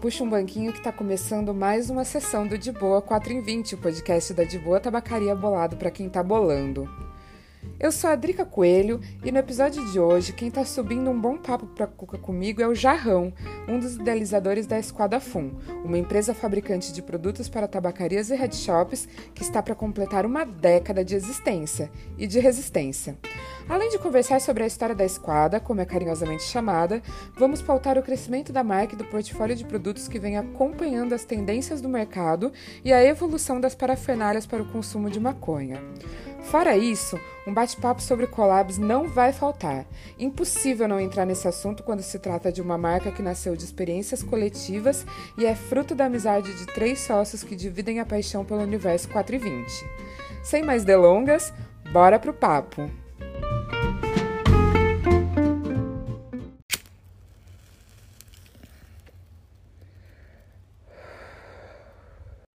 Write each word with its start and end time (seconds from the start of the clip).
Puxa 0.00 0.22
um 0.22 0.30
banquinho 0.30 0.70
que 0.70 0.78
está 0.78 0.92
começando 0.92 1.52
mais 1.52 1.90
uma 1.90 2.04
sessão 2.04 2.46
do 2.46 2.56
De 2.56 2.70
Boa 2.70 3.02
4 3.02 3.32
em 3.32 3.40
20, 3.40 3.74
o 3.74 3.78
podcast 3.78 4.32
da 4.32 4.44
De 4.44 4.56
Boa 4.56 4.78
Tabacaria 4.78 5.34
Bolado 5.34 5.76
para 5.76 5.90
quem 5.90 6.06
está 6.06 6.22
bolando. 6.22 6.88
Eu 7.80 7.92
sou 7.92 8.10
a 8.10 8.16
Drica 8.16 8.44
Coelho 8.44 9.00
e 9.24 9.30
no 9.30 9.38
episódio 9.38 9.84
de 9.92 10.00
hoje 10.00 10.32
quem 10.32 10.48
está 10.48 10.64
subindo 10.64 11.08
um 11.10 11.20
bom 11.20 11.36
papo 11.36 11.64
para 11.64 11.86
cuca 11.86 12.18
comigo 12.18 12.60
é 12.60 12.66
o 12.66 12.74
Jarrão, 12.74 13.32
um 13.68 13.78
dos 13.78 13.94
idealizadores 13.94 14.66
da 14.66 14.80
Esquadra 14.80 15.20
Fum, 15.20 15.52
uma 15.84 15.96
empresa 15.96 16.34
fabricante 16.34 16.92
de 16.92 17.00
produtos 17.00 17.48
para 17.48 17.68
tabacarias 17.68 18.30
e 18.30 18.34
headshops 18.34 19.06
que 19.32 19.42
está 19.42 19.62
para 19.62 19.76
completar 19.76 20.26
uma 20.26 20.44
década 20.44 21.04
de 21.04 21.14
existência 21.14 21.88
e 22.18 22.26
de 22.26 22.40
resistência. 22.40 23.16
Além 23.68 23.90
de 23.90 23.98
conversar 23.98 24.40
sobre 24.40 24.64
a 24.64 24.66
história 24.66 24.94
da 24.94 25.04
Esquadra, 25.04 25.60
como 25.60 25.80
é 25.80 25.84
carinhosamente 25.84 26.42
chamada, 26.42 27.00
vamos 27.36 27.62
pautar 27.62 27.96
o 27.96 28.02
crescimento 28.02 28.52
da 28.52 28.64
marca 28.64 28.94
e 28.94 28.98
do 28.98 29.04
portfólio 29.04 29.54
de 29.54 29.64
produtos 29.64 30.08
que 30.08 30.18
vem 30.18 30.36
acompanhando 30.36 31.12
as 31.12 31.24
tendências 31.24 31.80
do 31.80 31.88
mercado 31.88 32.50
e 32.84 32.92
a 32.92 33.04
evolução 33.04 33.60
das 33.60 33.76
parafernálias 33.76 34.46
para 34.46 34.62
o 34.62 34.68
consumo 34.72 35.08
de 35.08 35.20
maconha. 35.20 35.80
Fora 36.50 36.78
isso, 36.78 37.20
um 37.46 37.52
bate-papo 37.52 38.00
sobre 38.00 38.26
collabs 38.26 38.78
não 38.78 39.06
vai 39.06 39.34
faltar. 39.34 39.84
Impossível 40.18 40.88
não 40.88 40.98
entrar 40.98 41.26
nesse 41.26 41.46
assunto 41.46 41.82
quando 41.82 42.00
se 42.00 42.18
trata 42.18 42.50
de 42.50 42.62
uma 42.62 42.78
marca 42.78 43.12
que 43.12 43.20
nasceu 43.20 43.54
de 43.54 43.64
experiências 43.64 44.22
coletivas 44.22 45.04
e 45.36 45.44
é 45.44 45.54
fruto 45.54 45.94
da 45.94 46.06
amizade 46.06 46.56
de 46.56 46.64
três 46.64 47.00
sócios 47.00 47.44
que 47.44 47.54
dividem 47.54 48.00
a 48.00 48.06
paixão 48.06 48.46
pelo 48.46 48.62
universo 48.62 49.10
420. 49.10 49.70
Sem 50.42 50.62
mais 50.62 50.86
delongas, 50.86 51.52
bora 51.92 52.18
pro 52.18 52.32
papo! 52.32 52.90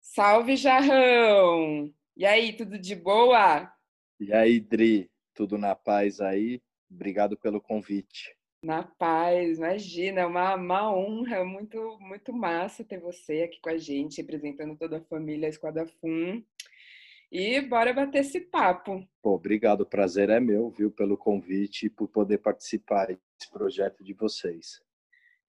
Salve, 0.03 0.57
Jarrão! 0.57 1.91
E 2.15 2.27
aí, 2.27 2.53
tudo 2.53 2.79
de 2.79 2.95
boa? 2.95 3.78
E 4.21 4.33
aí, 4.33 4.59
Dri, 4.59 5.09
tudo 5.33 5.57
na 5.57 5.75
paz 5.77 6.21
aí? 6.21 6.61
Obrigado 6.91 7.37
pelo 7.37 7.61
convite. 7.61 8.37
Na 8.61 8.83
paz, 8.83 9.59
imagina, 9.59 10.23
é 10.23 10.27
uma, 10.27 10.57
uma 10.57 10.93
honra, 10.93 11.45
muito, 11.45 11.97
muito 12.01 12.33
massa 12.33 12.83
ter 12.83 12.99
você 12.99 13.43
aqui 13.43 13.61
com 13.61 13.71
a 13.71 13.79
gente, 13.79 14.21
representando 14.21 14.77
toda 14.77 14.99
a 14.99 15.05
família 15.05 15.47
Esquadra 15.47 15.87
Fum. 15.87 16.43
E 17.31 17.61
bora 17.61 17.93
bater 17.93 18.21
esse 18.21 18.41
papo. 18.41 19.07
Pô, 19.23 19.35
obrigado, 19.35 19.83
o 19.83 19.87
prazer 19.87 20.31
é 20.31 20.41
meu, 20.41 20.71
viu, 20.71 20.91
pelo 20.91 21.17
convite 21.17 21.87
e 21.87 21.91
por 21.91 22.09
poder 22.09 22.39
participar 22.39 23.07
desse 23.07 23.51
projeto 23.53 24.03
de 24.03 24.15
vocês. 24.15 24.83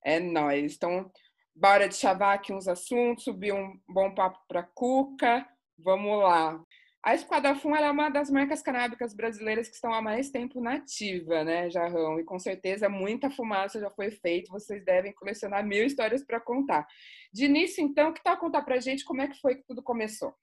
É 0.03 0.19
nóis. 0.19 0.75
Então, 0.75 1.11
bora 1.55 1.87
de 1.87 1.95
chavar 1.95 2.35
aqui 2.35 2.53
uns 2.53 2.67
assuntos, 2.67 3.23
subir 3.23 3.53
um 3.53 3.79
bom 3.87 4.13
papo 4.13 4.39
para 4.47 4.61
Cuca. 4.61 5.47
Vamos 5.79 6.19
lá. 6.19 6.63
A 7.01 7.15
Esquadra 7.15 7.55
Fum 7.55 7.73
é 7.73 7.89
uma 7.89 8.09
das 8.09 8.29
marcas 8.29 8.61
canábicas 8.61 9.13
brasileiras 9.13 9.69
que 9.69 9.75
estão 9.75 9.93
há 9.93 10.01
mais 10.01 10.29
tempo 10.29 10.59
nativa, 10.59 11.45
né, 11.45 11.69
Jarrão? 11.69 12.19
E 12.19 12.25
com 12.25 12.37
certeza 12.37 12.89
muita 12.89 13.29
fumaça 13.29 13.79
já 13.79 13.89
foi 13.89 14.11
feita. 14.11 14.51
Vocês 14.51 14.83
devem 14.83 15.13
colecionar 15.13 15.65
mil 15.65 15.85
histórias 15.85 16.25
para 16.25 16.41
contar. 16.41 16.85
De 17.31 17.45
início, 17.45 17.81
então, 17.81 18.11
que 18.11 18.21
tal 18.21 18.37
contar 18.37 18.63
para 18.63 18.75
a 18.75 18.79
gente 18.81 19.05
como 19.05 19.21
é 19.21 19.29
que 19.29 19.39
foi 19.39 19.55
que 19.55 19.63
tudo 19.63 19.81
começou? 19.81 20.35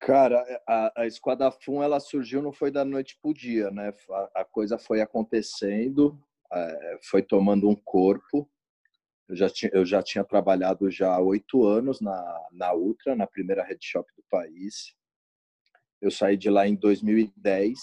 Cara, 0.00 0.44
a, 0.66 1.02
a 1.02 1.06
Esquadra 1.06 1.52
Fum 1.52 1.80
ela 1.80 2.00
surgiu 2.00 2.42
não 2.42 2.52
foi 2.52 2.72
da 2.72 2.84
noite 2.84 3.16
para 3.22 3.30
o 3.30 3.34
dia, 3.34 3.70
né? 3.70 3.94
A, 4.10 4.40
a, 4.40 4.44
coisa 4.44 4.78
foi 4.78 5.00
acontecendo, 5.00 6.18
é, 6.52 6.98
foi 7.04 7.22
tomando 7.22 7.68
um 7.68 7.76
corpo. 7.76 8.50
Eu 9.28 9.36
já 9.36 9.48
tinha, 9.48 9.70
eu 9.72 9.86
já 9.86 10.02
tinha 10.02 10.24
trabalhado 10.24 10.90
já 10.90 11.16
oito 11.20 11.64
anos 11.64 12.00
na, 12.00 12.48
na 12.50 12.74
Ultra, 12.74 13.14
na 13.14 13.28
primeira 13.28 13.62
head 13.62 13.78
shop 13.80 14.10
do 14.16 14.24
país 14.28 14.98
eu 16.00 16.10
saí 16.10 16.36
de 16.36 16.48
lá 16.48 16.66
em 16.66 16.74
2010 16.74 17.78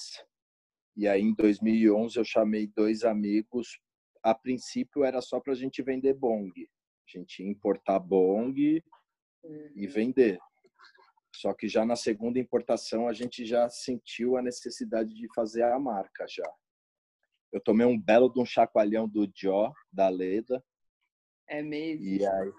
e 0.96 1.08
aí 1.08 1.22
em 1.22 1.34
2011 1.36 2.18
eu 2.18 2.26
chamei 2.26 2.68
dois 2.68 3.04
amigos. 3.04 3.80
A 4.24 4.34
princípio 4.34 5.04
era 5.04 5.22
só 5.22 5.40
para 5.40 5.54
a 5.54 5.56
gente 5.56 5.82
vender 5.84 6.14
bong, 6.16 6.52
a 6.58 7.18
gente 7.18 7.44
ia 7.44 7.50
importar 7.50 8.00
bong 8.00 8.60
e 8.60 8.84
uhum. 9.44 9.92
vender. 9.92 10.40
Só 11.36 11.54
que 11.54 11.68
já 11.68 11.86
na 11.86 11.96
segunda 11.96 12.40
importação 12.40 13.08
a 13.08 13.14
gente 13.14 13.46
já 13.46 13.70
sentiu 13.70 14.38
a 14.38 14.42
necessidade 14.42 15.14
de 15.14 15.28
fazer 15.36 15.64
a 15.64 15.80
marca 15.80 16.26
já. 16.28 16.52
Eu 17.54 17.62
tomei 17.62 17.86
um 17.86 18.00
belo 18.00 18.30
de 18.30 18.40
um 18.42 18.46
chacoalhão 18.46 19.08
do 19.08 19.32
Jó, 19.34 19.72
da 19.94 20.10
Leda. 20.10 20.64
É 21.48 21.62
mesmo. 21.62 22.06
E 22.06 22.26
aí, 22.26 22.54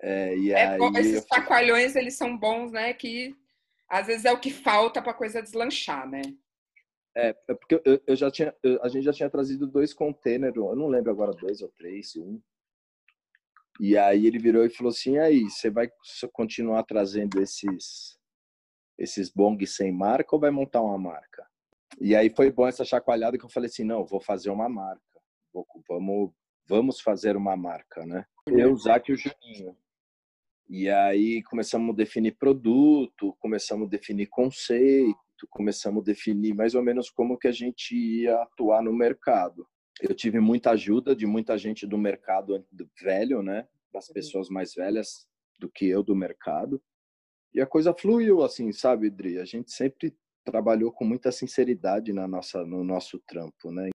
é, 0.00 0.36
e 0.36 0.50
é 0.52 0.66
aí 0.68 0.78
bom, 0.78 0.96
esses 0.96 1.26
chacoalhões, 1.26 1.96
eles 1.96 2.16
são 2.16 2.38
bons, 2.38 2.70
né? 2.70 2.94
Que 2.94 3.36
às 3.88 4.06
vezes 4.06 4.24
é 4.24 4.32
o 4.32 4.40
que 4.40 4.50
falta 4.50 5.02
para 5.02 5.12
a 5.12 5.16
coisa 5.16 5.42
deslanchar, 5.42 6.08
né? 6.08 6.22
É, 7.16 7.28
é 7.48 7.54
porque 7.54 7.80
eu, 7.84 8.02
eu 8.06 8.16
já 8.16 8.30
tinha, 8.30 8.54
eu, 8.62 8.82
a 8.82 8.88
gente 8.88 9.04
já 9.04 9.12
tinha 9.12 9.30
trazido 9.30 9.66
dois 9.66 9.94
containers, 9.94 10.56
eu 10.56 10.74
não 10.74 10.88
lembro 10.88 11.10
agora 11.10 11.32
dois 11.32 11.62
ou 11.62 11.68
três, 11.68 12.16
um. 12.16 12.40
E 13.80 13.96
aí 13.96 14.26
ele 14.26 14.38
virou 14.38 14.64
e 14.64 14.70
falou 14.70 14.90
assim: 14.90 15.18
aí, 15.18 15.42
você 15.42 15.70
vai 15.70 15.88
continuar 16.32 16.82
trazendo 16.84 17.40
esses 17.40 18.18
esses 18.96 19.28
bong 19.28 19.64
sem 19.66 19.92
marca 19.92 20.34
ou 20.34 20.40
vai 20.40 20.50
montar 20.50 20.80
uma 20.80 20.98
marca? 20.98 21.46
E 22.00 22.14
aí 22.14 22.30
foi 22.30 22.50
bom 22.50 22.66
essa 22.66 22.84
chacoalhada 22.84 23.38
que 23.38 23.44
eu 23.44 23.50
falei 23.50 23.68
assim: 23.68 23.84
não, 23.84 24.04
vou 24.04 24.20
fazer 24.20 24.50
uma 24.50 24.68
marca, 24.68 25.02
vou, 25.52 25.66
vamos 25.88 26.32
vamos 26.66 27.00
fazer 27.00 27.36
uma 27.36 27.56
marca, 27.56 28.04
né? 28.06 28.24
Eu, 28.48 28.76
Zac 28.76 29.10
e 29.10 29.14
o 29.14 29.16
Juninho. 29.16 29.76
E 30.68 30.88
aí 30.88 31.42
começamos 31.42 31.92
a 31.92 31.96
definir 31.96 32.36
produto, 32.36 33.36
começamos 33.38 33.86
a 33.86 33.90
definir 33.90 34.26
conceito, 34.26 35.16
começamos 35.50 36.02
a 36.02 36.04
definir 36.04 36.54
mais 36.54 36.74
ou 36.74 36.82
menos 36.82 37.10
como 37.10 37.38
que 37.38 37.48
a 37.48 37.52
gente 37.52 37.94
ia 37.94 38.34
atuar 38.42 38.82
no 38.82 38.92
mercado. 38.92 39.66
Eu 40.00 40.14
tive 40.14 40.40
muita 40.40 40.70
ajuda 40.70 41.14
de 41.14 41.26
muita 41.26 41.56
gente 41.58 41.86
do 41.86 41.98
mercado 41.98 42.64
velho, 43.00 43.42
né? 43.42 43.68
Das 43.92 44.08
uhum. 44.08 44.14
pessoas 44.14 44.48
mais 44.48 44.74
velhas 44.74 45.26
do 45.60 45.68
que 45.70 45.86
eu 45.86 46.02
do 46.02 46.16
mercado. 46.16 46.82
E 47.52 47.60
a 47.60 47.66
coisa 47.66 47.94
fluiu 47.94 48.42
assim, 48.42 48.72
sabe, 48.72 49.10
Dri? 49.10 49.38
A 49.38 49.44
gente 49.44 49.70
sempre 49.70 50.16
trabalhou 50.44 50.90
com 50.90 51.04
muita 51.04 51.30
sinceridade 51.30 52.12
na 52.12 52.26
nossa 52.26 52.64
no 52.64 52.82
nosso 52.82 53.20
trampo, 53.26 53.70
né? 53.70 53.90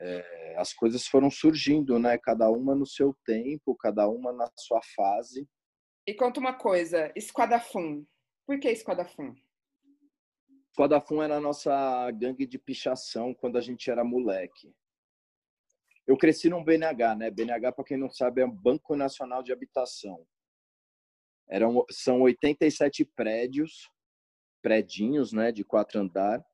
É, 0.00 0.54
as 0.56 0.72
coisas 0.72 1.06
foram 1.06 1.30
surgindo, 1.30 1.98
né? 1.98 2.16
Cada 2.16 2.50
uma 2.50 2.74
no 2.74 2.86
seu 2.86 3.14
tempo, 3.26 3.74
cada 3.74 4.08
uma 4.08 4.32
na 4.32 4.50
sua 4.56 4.80
fase. 4.96 5.46
E 6.06 6.12
conta 6.12 6.38
uma 6.38 6.52
coisa, 6.52 7.10
Esquadafum. 7.16 8.04
Por 8.46 8.60
que 8.60 8.68
Esquadafum? 8.68 9.34
Esquadafum 10.70 11.22
era 11.22 11.36
a 11.36 11.40
nossa 11.40 12.10
gangue 12.10 12.46
de 12.46 12.58
pichação 12.58 13.32
quando 13.32 13.56
a 13.56 13.60
gente 13.60 13.90
era 13.90 14.04
moleque. 14.04 14.74
Eu 16.06 16.18
cresci 16.18 16.50
num 16.50 16.62
BNH, 16.62 17.14
né? 17.14 17.30
BNH, 17.30 17.72
para 17.72 17.84
quem 17.84 17.96
não 17.96 18.10
sabe, 18.10 18.42
é 18.42 18.44
um 18.44 18.50
Banco 18.50 18.94
Nacional 18.94 19.42
de 19.42 19.50
Habitação. 19.50 20.26
Eram, 21.48 21.86
são 21.90 22.20
87 22.20 23.06
prédios, 23.16 23.90
prédinhos, 24.60 25.32
né, 25.32 25.50
de 25.52 25.64
quatro 25.64 26.00
andar. 26.00 26.44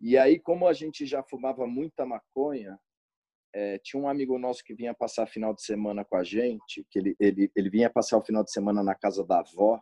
E 0.00 0.16
aí, 0.16 0.38
como 0.38 0.68
a 0.68 0.72
gente 0.72 1.04
já 1.06 1.22
fumava 1.22 1.66
muita 1.66 2.06
maconha, 2.06 2.78
é, 3.52 3.78
tinha 3.78 4.02
um 4.02 4.08
amigo 4.08 4.38
nosso 4.38 4.62
que 4.64 4.74
vinha 4.74 4.94
passar 4.94 5.26
final 5.26 5.54
de 5.54 5.62
semana 5.62 6.04
com 6.04 6.16
a 6.16 6.24
gente, 6.24 6.86
que 6.90 6.98
ele, 6.98 7.16
ele, 7.18 7.50
ele 7.54 7.70
vinha 7.70 7.90
passar 7.90 8.18
o 8.18 8.22
final 8.22 8.44
de 8.44 8.52
semana 8.52 8.82
na 8.82 8.94
casa 8.94 9.24
da 9.24 9.40
avó, 9.40 9.80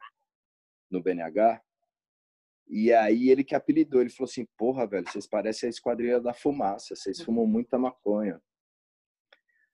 no 0.91 1.03
BNH, 1.03 1.61
e 2.67 2.93
aí 2.93 3.31
ele 3.31 3.45
que 3.45 3.55
apelidou, 3.55 4.01
ele 4.01 4.11
falou 4.11 4.29
assim, 4.29 4.47
porra, 4.57 4.87
velho, 4.87 5.09
vocês 5.09 5.27
parecem 5.27 5.69
a 5.69 5.71
esquadrilha 5.71 6.21
da 6.21 6.35
fumaça, 6.35 6.95
vocês 6.95 7.21
fumam 7.23 7.47
muita 7.47 7.79
maconha. 7.79 8.41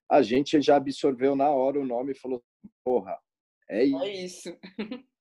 A 0.09 0.21
gente 0.21 0.61
já 0.61 0.77
absorveu 0.77 1.35
na 1.35 1.49
hora 1.49 1.79
o 1.79 1.85
nome 1.85 2.11
e 2.11 2.17
falou, 2.17 2.43
porra, 2.83 3.19
é 3.69 3.83
isso. 3.83 4.03
É 4.03 4.13
isso. 4.13 4.59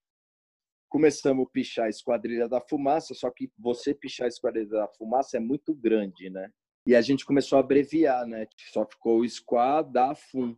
começamos 0.94 1.44
a 1.44 1.50
pichar 1.50 1.86
a 1.86 1.88
Esquadrilha 1.88 2.48
da 2.48 2.60
Fumaça, 2.60 3.14
só 3.14 3.28
que 3.28 3.50
você 3.58 3.92
pichar 3.92 4.26
a 4.26 4.28
Esquadrilha 4.28 4.68
da 4.68 4.86
Fumaça 4.86 5.36
é 5.36 5.40
muito 5.40 5.74
grande, 5.74 6.30
né? 6.30 6.48
E 6.86 6.94
a 6.94 7.00
gente 7.00 7.24
começou 7.24 7.56
a 7.56 7.60
abreviar, 7.60 8.26
né? 8.26 8.46
Só 8.72 8.84
ficou 8.84 9.26
Squad 9.26 9.90
da 9.90 10.14
Fum. 10.14 10.56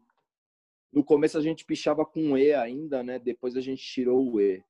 No 0.93 1.05
começo 1.05 1.39
a 1.39 1.41
gente 1.41 1.65
pichava 1.65 2.05
com 2.05 2.37
E 2.37 2.53
ainda, 2.53 3.03
né? 3.03 3.19
Depois 3.19 3.57
a 3.57 3.61
gente 3.61 3.83
tirou 3.85 4.33
o 4.33 4.41
E. 4.41 4.65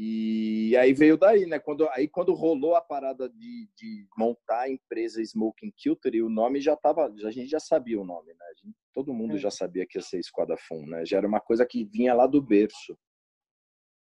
E 0.00 0.76
aí 0.76 0.92
veio 0.92 1.16
daí, 1.16 1.44
né? 1.44 1.58
Quando, 1.58 1.88
aí 1.90 2.06
quando 2.06 2.32
rolou 2.32 2.76
a 2.76 2.80
parada 2.80 3.28
de, 3.28 3.68
de 3.76 4.06
montar 4.16 4.60
a 4.60 4.70
empresa 4.70 5.20
Smoking 5.20 5.72
Culture, 5.82 6.22
o 6.22 6.28
nome 6.28 6.60
já 6.60 6.76
tava, 6.76 7.06
a 7.06 7.30
gente 7.30 7.48
já 7.48 7.58
sabia 7.58 8.00
o 8.00 8.04
nome, 8.04 8.32
né? 8.32 8.46
Gente, 8.62 8.76
todo 8.94 9.12
mundo 9.12 9.34
é. 9.34 9.38
já 9.38 9.50
sabia 9.50 9.84
que 9.84 9.98
ia 9.98 10.02
ser 10.02 10.20
Esquadra 10.20 10.56
Fum, 10.56 10.86
né? 10.86 11.04
Já 11.04 11.18
era 11.18 11.26
uma 11.26 11.40
coisa 11.40 11.66
que 11.66 11.84
vinha 11.84 12.14
lá 12.14 12.28
do 12.28 12.40
berço. 12.40 12.96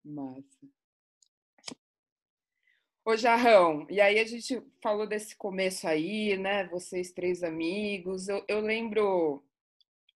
Massa. 0.04 0.79
Ô, 3.10 3.16
Jarrão, 3.16 3.88
e 3.90 4.00
aí 4.00 4.20
a 4.20 4.24
gente 4.24 4.62
falou 4.80 5.04
desse 5.04 5.36
começo 5.36 5.88
aí, 5.88 6.36
né? 6.36 6.68
Vocês 6.68 7.10
três 7.10 7.42
amigos. 7.42 8.28
Eu, 8.28 8.44
eu 8.46 8.60
lembro 8.60 9.42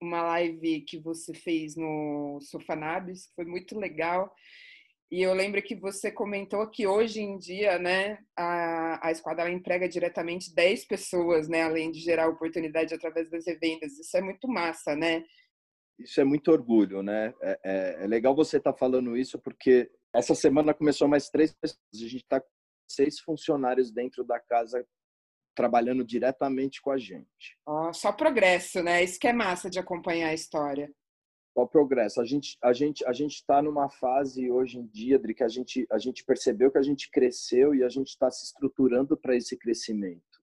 uma 0.00 0.22
live 0.22 0.82
que 0.82 1.00
você 1.00 1.34
fez 1.34 1.74
no 1.74 2.38
Sofanabis, 2.40 3.26
que 3.26 3.34
foi 3.34 3.46
muito 3.46 3.76
legal. 3.76 4.32
E 5.10 5.20
eu 5.20 5.34
lembro 5.34 5.60
que 5.60 5.74
você 5.74 6.08
comentou 6.12 6.70
que 6.70 6.86
hoje 6.86 7.20
em 7.20 7.36
dia, 7.36 7.80
né, 7.80 8.20
a, 8.36 9.08
a 9.08 9.10
Esquadra 9.10 9.50
emprega 9.50 9.88
diretamente 9.88 10.54
10 10.54 10.84
pessoas, 10.84 11.48
né, 11.48 11.62
além 11.62 11.90
de 11.90 11.98
gerar 11.98 12.28
oportunidade 12.28 12.94
através 12.94 13.28
das 13.28 13.44
revendas. 13.44 13.98
Isso 13.98 14.16
é 14.16 14.20
muito 14.20 14.46
massa, 14.46 14.94
né? 14.94 15.24
Isso 15.98 16.20
é 16.20 16.24
muito 16.24 16.52
orgulho, 16.52 17.02
né? 17.02 17.34
É, 17.42 17.58
é, 17.64 18.04
é 18.04 18.06
legal 18.06 18.36
você 18.36 18.58
estar 18.58 18.72
tá 18.72 18.78
falando 18.78 19.16
isso 19.16 19.36
porque 19.40 19.90
essa 20.14 20.36
semana 20.36 20.72
começou 20.72 21.08
mais 21.08 21.28
três 21.28 21.52
pessoas. 21.52 21.80
A 21.92 21.96
gente 21.96 22.16
está 22.18 22.40
seis 22.88 23.18
funcionários 23.20 23.90
dentro 23.90 24.24
da 24.24 24.38
casa 24.40 24.86
trabalhando 25.54 26.04
diretamente 26.04 26.82
com 26.82 26.90
a 26.90 26.98
gente. 26.98 27.56
Oh, 27.66 27.92
só 27.92 28.12
progresso, 28.12 28.82
né? 28.82 29.02
Isso 29.04 29.18
que 29.18 29.28
é 29.28 29.32
massa 29.32 29.70
de 29.70 29.78
acompanhar 29.78 30.30
a 30.30 30.34
história. 30.34 30.92
Só 31.56 31.64
progresso. 31.64 32.20
A 32.20 32.24
gente 32.24 32.58
a 32.62 32.72
gente 32.72 33.06
a 33.06 33.12
gente 33.12 33.34
está 33.34 33.62
numa 33.62 33.88
fase 33.88 34.50
hoje 34.50 34.78
em 34.78 34.86
dia, 34.86 35.16
Adri, 35.16 35.34
que 35.34 35.44
a 35.44 35.48
gente 35.48 35.86
a 35.90 35.98
gente 35.98 36.24
percebeu 36.24 36.70
que 36.70 36.78
a 36.78 36.82
gente 36.82 37.08
cresceu 37.10 37.74
e 37.74 37.84
a 37.84 37.88
gente 37.88 38.08
está 38.08 38.28
se 38.30 38.44
estruturando 38.44 39.16
para 39.16 39.36
esse 39.36 39.56
crescimento. 39.56 40.34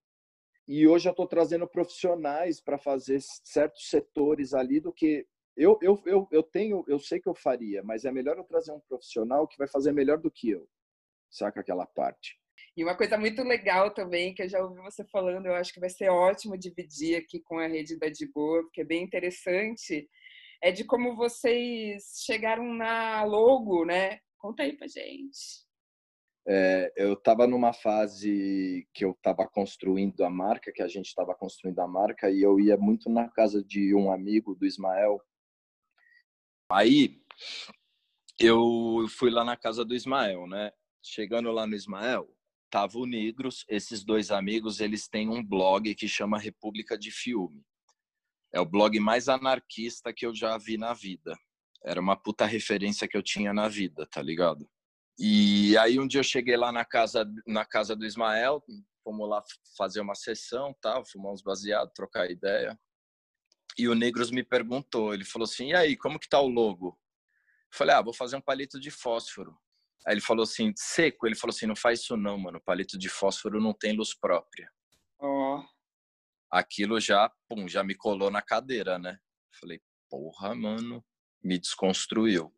E 0.66 0.86
hoje 0.86 1.08
eu 1.08 1.10
estou 1.10 1.26
trazendo 1.26 1.68
profissionais 1.68 2.60
para 2.60 2.78
fazer 2.78 3.20
certos 3.20 3.90
setores 3.90 4.54
ali 4.54 4.80
do 4.80 4.92
que 4.92 5.26
eu, 5.54 5.78
eu, 5.82 6.00
eu, 6.06 6.28
eu 6.30 6.42
tenho, 6.42 6.82
eu 6.88 6.98
sei 6.98 7.20
que 7.20 7.28
eu 7.28 7.34
faria, 7.34 7.82
mas 7.82 8.06
é 8.06 8.12
melhor 8.12 8.38
eu 8.38 8.44
trazer 8.44 8.72
um 8.72 8.80
profissional 8.80 9.46
que 9.46 9.58
vai 9.58 9.68
fazer 9.68 9.92
melhor 9.92 10.18
do 10.18 10.30
que 10.30 10.48
eu, 10.50 10.66
saca 11.32 11.60
aquela 11.60 11.86
parte. 11.86 12.38
E 12.76 12.84
uma 12.84 12.96
coisa 12.96 13.18
muito 13.18 13.42
legal 13.42 13.92
também, 13.92 14.34
que 14.34 14.42
eu 14.42 14.48
já 14.48 14.62
ouvi 14.62 14.80
você 14.80 15.04
falando, 15.04 15.46
eu 15.46 15.54
acho 15.54 15.72
que 15.72 15.80
vai 15.80 15.90
ser 15.90 16.08
ótimo 16.08 16.56
dividir 16.56 17.16
aqui 17.16 17.40
com 17.40 17.58
a 17.58 17.66
rede 17.66 17.98
da 17.98 18.08
De 18.08 18.26
Boa, 18.32 18.62
porque 18.62 18.82
é 18.82 18.84
bem 18.84 19.02
interessante, 19.02 20.08
é 20.62 20.70
de 20.70 20.84
como 20.84 21.16
vocês 21.16 22.22
chegaram 22.24 22.72
na 22.72 23.24
logo, 23.24 23.84
né? 23.84 24.20
Conta 24.38 24.62
aí 24.62 24.76
pra 24.76 24.86
gente. 24.86 25.66
É, 26.46 26.92
eu 26.96 27.12
estava 27.12 27.46
numa 27.46 27.72
fase 27.72 28.88
que 28.94 29.04
eu 29.04 29.12
estava 29.12 29.46
construindo 29.46 30.24
a 30.24 30.30
marca, 30.30 30.72
que 30.72 30.82
a 30.82 30.88
gente 30.88 31.06
estava 31.06 31.34
construindo 31.34 31.78
a 31.80 31.86
marca, 31.86 32.30
e 32.30 32.42
eu 32.42 32.58
ia 32.58 32.76
muito 32.76 33.10
na 33.10 33.28
casa 33.28 33.62
de 33.62 33.94
um 33.94 34.10
amigo 34.10 34.54
do 34.54 34.66
Ismael, 34.66 35.20
Aí 36.72 37.20
eu 38.40 39.06
fui 39.18 39.30
lá 39.30 39.44
na 39.44 39.58
casa 39.58 39.84
do 39.84 39.94
Ismael, 39.94 40.46
né? 40.46 40.72
Chegando 41.02 41.50
lá 41.50 41.66
no 41.66 41.74
Ismael, 41.74 42.28
tava 42.70 42.98
o 42.98 43.06
Negros, 43.06 43.64
esses 43.68 44.04
dois 44.04 44.30
amigos, 44.30 44.80
eles 44.80 45.08
têm 45.08 45.28
um 45.28 45.44
blog 45.44 45.94
que 45.94 46.08
chama 46.08 46.38
República 46.38 46.96
de 46.96 47.10
Filme. 47.10 47.64
É 48.54 48.60
o 48.60 48.66
blog 48.66 48.98
mais 49.00 49.28
anarquista 49.28 50.12
que 50.12 50.24
eu 50.24 50.34
já 50.34 50.56
vi 50.56 50.78
na 50.78 50.94
vida. 50.94 51.36
Era 51.84 52.00
uma 52.00 52.16
puta 52.16 52.46
referência 52.46 53.08
que 53.08 53.16
eu 53.16 53.22
tinha 53.22 53.52
na 53.52 53.68
vida, 53.68 54.06
tá 54.06 54.22
ligado? 54.22 54.68
E 55.18 55.76
aí 55.78 55.98
um 55.98 56.06
dia 56.06 56.20
eu 56.20 56.24
cheguei 56.24 56.56
lá 56.56 56.70
na 56.70 56.84
casa 56.84 57.26
na 57.46 57.64
casa 57.64 57.96
do 57.96 58.06
Ismael, 58.06 58.62
fomos 59.02 59.28
lá 59.28 59.42
fazer 59.76 60.00
uma 60.00 60.14
sessão, 60.14 60.74
tal, 60.80 61.04
fumar 61.04 61.32
uns 61.32 61.42
baseados, 61.42 61.92
trocar 61.94 62.30
ideia. 62.30 62.78
E 63.76 63.88
o 63.88 63.94
Negros 63.94 64.30
me 64.30 64.44
perguntou, 64.44 65.12
ele 65.12 65.24
falou 65.24 65.44
assim, 65.44 65.70
e 65.70 65.74
aí, 65.74 65.96
como 65.96 66.18
que 66.18 66.28
tá 66.28 66.40
o 66.40 66.48
logo? 66.48 66.88
Eu 66.88 67.76
falei, 67.78 67.94
ah, 67.94 68.02
vou 68.02 68.12
fazer 68.12 68.36
um 68.36 68.40
palito 68.40 68.78
de 68.78 68.90
fósforo. 68.90 69.56
Aí 70.06 70.14
ele 70.14 70.20
falou 70.20 70.42
assim, 70.42 70.72
seco? 70.76 71.26
Ele 71.26 71.36
falou 71.36 71.54
assim, 71.54 71.66
não 71.66 71.76
faz 71.76 72.00
isso 72.00 72.16
não, 72.16 72.38
mano, 72.38 72.60
palito 72.60 72.98
de 72.98 73.08
fósforo 73.08 73.60
não 73.60 73.72
tem 73.72 73.96
luz 73.96 74.14
própria. 74.14 74.70
Oh. 75.18 75.62
Aquilo 76.50 77.00
já, 77.00 77.30
pum, 77.48 77.68
já 77.68 77.82
me 77.82 77.94
colou 77.94 78.30
na 78.30 78.42
cadeira, 78.42 78.98
né? 78.98 79.18
Falei, 79.60 79.80
porra, 80.10 80.54
mano, 80.54 81.04
me 81.42 81.58
desconstruiu. 81.58 82.54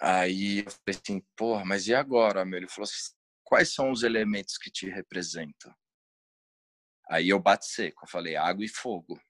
Aí 0.00 0.60
eu 0.60 0.70
falei 0.70 1.00
assim, 1.02 1.26
porra, 1.36 1.64
mas 1.64 1.88
e 1.88 1.94
agora, 1.94 2.44
meu? 2.44 2.58
Ele 2.58 2.68
falou 2.68 2.84
assim, 2.84 3.12
quais 3.44 3.74
são 3.74 3.90
os 3.90 4.02
elementos 4.02 4.56
que 4.56 4.70
te 4.70 4.88
representam? 4.88 5.74
Aí 7.10 7.28
eu 7.28 7.40
bate 7.40 7.66
seco, 7.66 8.04
eu 8.04 8.08
falei, 8.08 8.36
água 8.36 8.64
e 8.64 8.68
fogo. 8.68 9.20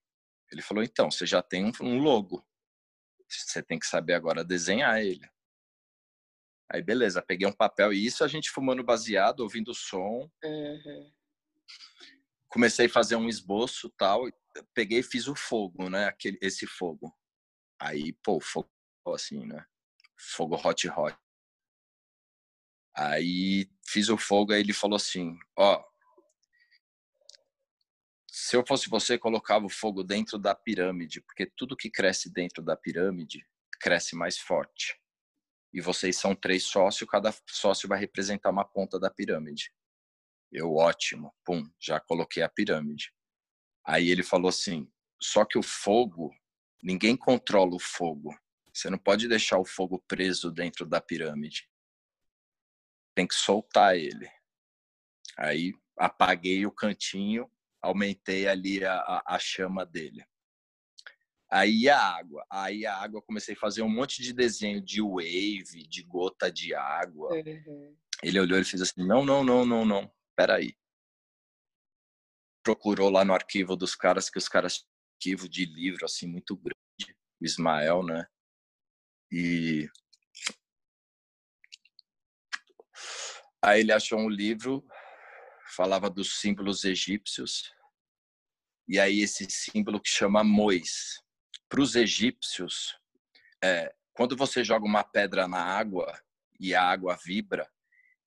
Ele 0.51 0.63
falou: 0.63 0.83
então, 0.83 1.11
você 1.11 1.27
já 1.27 1.43
tem 1.43 1.71
um 1.81 1.99
logo. 1.99 2.45
Você 3.29 3.63
tem 3.63 3.79
que 3.79 3.87
saber 3.87 4.15
agora 4.15 4.45
desenhar 4.45 5.01
ele. 5.03 5.29
Aí, 6.71 6.83
beleza, 6.83 7.23
peguei 7.23 7.47
um 7.47 7.53
papel 7.53 7.93
e 7.93 8.05
isso 8.05 8.23
a 8.23 8.29
gente 8.29 8.51
fumando 8.51 8.85
baseado, 8.85 9.41
ouvindo 9.41 9.71
o 9.71 9.75
som. 9.75 10.31
Uhum. 10.45 11.13
Comecei 12.49 12.87
a 12.87 12.91
fazer 12.91 13.17
um 13.17 13.29
esboço 13.29 13.89
tal. 13.97 14.25
Peguei 14.75 14.99
e 14.99 15.03
fiz 15.03 15.29
o 15.29 15.35
fogo, 15.35 15.89
né? 15.89 16.07
Aquele, 16.07 16.39
esse 16.43 16.67
fogo. 16.67 17.15
Aí, 17.81 18.13
pô, 18.23 18.41
fogo 18.41 18.69
assim, 19.15 19.47
né? 19.47 19.65
Fogo 20.17 20.57
hot 20.57 20.89
hot. 20.89 21.17
Aí 22.95 23.71
fiz 23.87 24.09
o 24.09 24.19
fogo, 24.19 24.53
aí 24.53 24.61
ele 24.61 24.73
falou 24.73 24.97
assim: 24.97 25.39
ó, 25.57 25.83
se 28.27 28.57
eu 28.57 28.65
fosse 28.67 28.91
você, 28.91 29.17
colocava 29.17 29.65
o 29.65 29.71
fogo 29.71 30.03
dentro 30.03 30.39
da 30.39 30.55
pirâmide, 30.55 31.21
porque 31.21 31.47
tudo 31.47 31.77
que 31.77 31.91
cresce 31.91 32.33
dentro 32.33 32.63
da 32.63 32.77
pirâmide 32.77 33.47
cresce 33.81 34.17
mais 34.17 34.39
forte. 34.39 35.01
E 35.73 35.81
vocês 35.81 36.17
são 36.17 36.35
três 36.35 36.65
sócios, 36.65 37.09
cada 37.09 37.35
sócio 37.47 37.89
vai 37.89 37.99
representar 37.99 38.51
uma 38.51 38.65
ponta 38.65 38.99
da 38.99 39.11
pirâmide. 39.11 39.73
Eu, 40.51 40.75
ótimo, 40.75 41.35
pum, 41.45 41.69
já 41.79 42.01
coloquei 42.01 42.43
a 42.43 42.49
pirâmide. 42.49 43.13
Aí 43.85 44.09
ele 44.09 44.23
falou 44.23 44.49
assim: 44.49 44.91
só 45.21 45.45
que 45.45 45.59
o 45.59 45.63
fogo, 45.63 46.35
ninguém 46.83 47.17
controla 47.17 47.75
o 47.75 47.81
fogo. 47.81 48.35
Você 48.73 48.89
não 48.89 48.99
pode 48.99 49.29
deixar 49.29 49.59
o 49.59 49.65
fogo 49.65 50.03
preso 50.07 50.51
dentro 50.51 50.87
da 50.87 51.01
pirâmide. 51.01 51.69
Tem 53.15 53.27
que 53.27 53.35
soltar 53.35 53.97
ele. 53.97 54.31
Aí 55.37 55.75
apaguei 55.97 56.65
o 56.65 56.73
cantinho 56.73 57.51
aumentei 57.81 58.47
ali 58.47 58.85
a, 58.85 59.23
a, 59.27 59.39
chama 59.39 59.85
dele. 59.85 60.25
Aí 61.51 61.89
a 61.89 61.99
água, 61.99 62.45
aí 62.51 62.85
a 62.85 62.97
água 62.97 63.23
comecei 63.23 63.55
a 63.55 63.59
fazer 63.59 63.83
um 63.83 63.89
monte 63.89 64.23
de 64.23 64.33
desenho 64.33 64.83
de 64.83 65.01
wave, 65.01 65.87
de 65.89 66.03
gota 66.03 66.51
de 66.53 66.75
água. 66.75 67.33
Uhum. 67.33 67.97
Ele 68.23 68.41
olhou 68.41 68.59
e 68.59 68.65
fez 68.65 68.83
assim: 68.83 69.07
não, 69.07 69.25
não, 69.25 69.43
não, 69.43 69.65
não, 69.65 69.85
não, 69.85 70.13
peraí. 70.37 70.77
Procurou 72.63 73.09
lá 73.09 73.25
no 73.25 73.33
arquivo 73.33 73.77
dos 73.77 73.95
caras, 73.95 74.29
que 74.29 74.39
os 74.39 74.49
caras 74.49 74.87
arquivo 75.17 75.49
de 75.49 75.65
livro 75.65 76.05
assim 76.05 76.27
muito 76.27 76.55
grande, 76.57 77.17
o 77.41 77.45
Ismael, 77.45 78.03
né? 78.05 78.27
E 79.33 79.89
aí 83.63 83.81
ele 83.81 83.93
achou 83.93 84.19
um 84.19 84.29
livro 84.29 84.87
falava 85.79 86.11
dos 86.11 86.41
símbolos 86.41 86.85
egípcios. 86.85 87.73
E 88.89 88.99
aí 88.99 89.21
esse 89.21 89.47
símbolo 89.49 90.01
que 90.01 90.09
chama 90.09 90.43
Mois. 90.43 91.23
Para 91.69 91.81
os 91.81 91.95
egípcios, 91.95 92.99
é, 93.63 93.95
quando 94.13 94.37
você 94.37 94.65
joga 94.65 94.85
uma 94.85 95.05
pedra 95.05 95.47
na 95.47 95.63
água 95.63 96.19
e 96.59 96.75
a 96.75 96.83
água 96.83 97.17
vibra, 97.23 97.71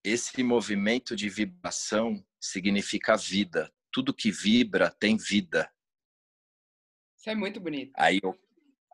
esse 0.04 0.42
movimento 0.44 1.16
de 1.16 1.30
vibração 1.30 2.26
significa 2.40 3.16
vida. 3.16 3.72
Tudo 3.92 4.14
que 4.14 4.32
vibra 4.32 4.90
tem 4.90 5.18
vida. 5.18 5.72
Isso 7.18 7.30
é 7.30 7.36
muito 7.36 7.60
bonito. 7.60 7.94
Aí 7.96 8.20
eu, 8.24 8.40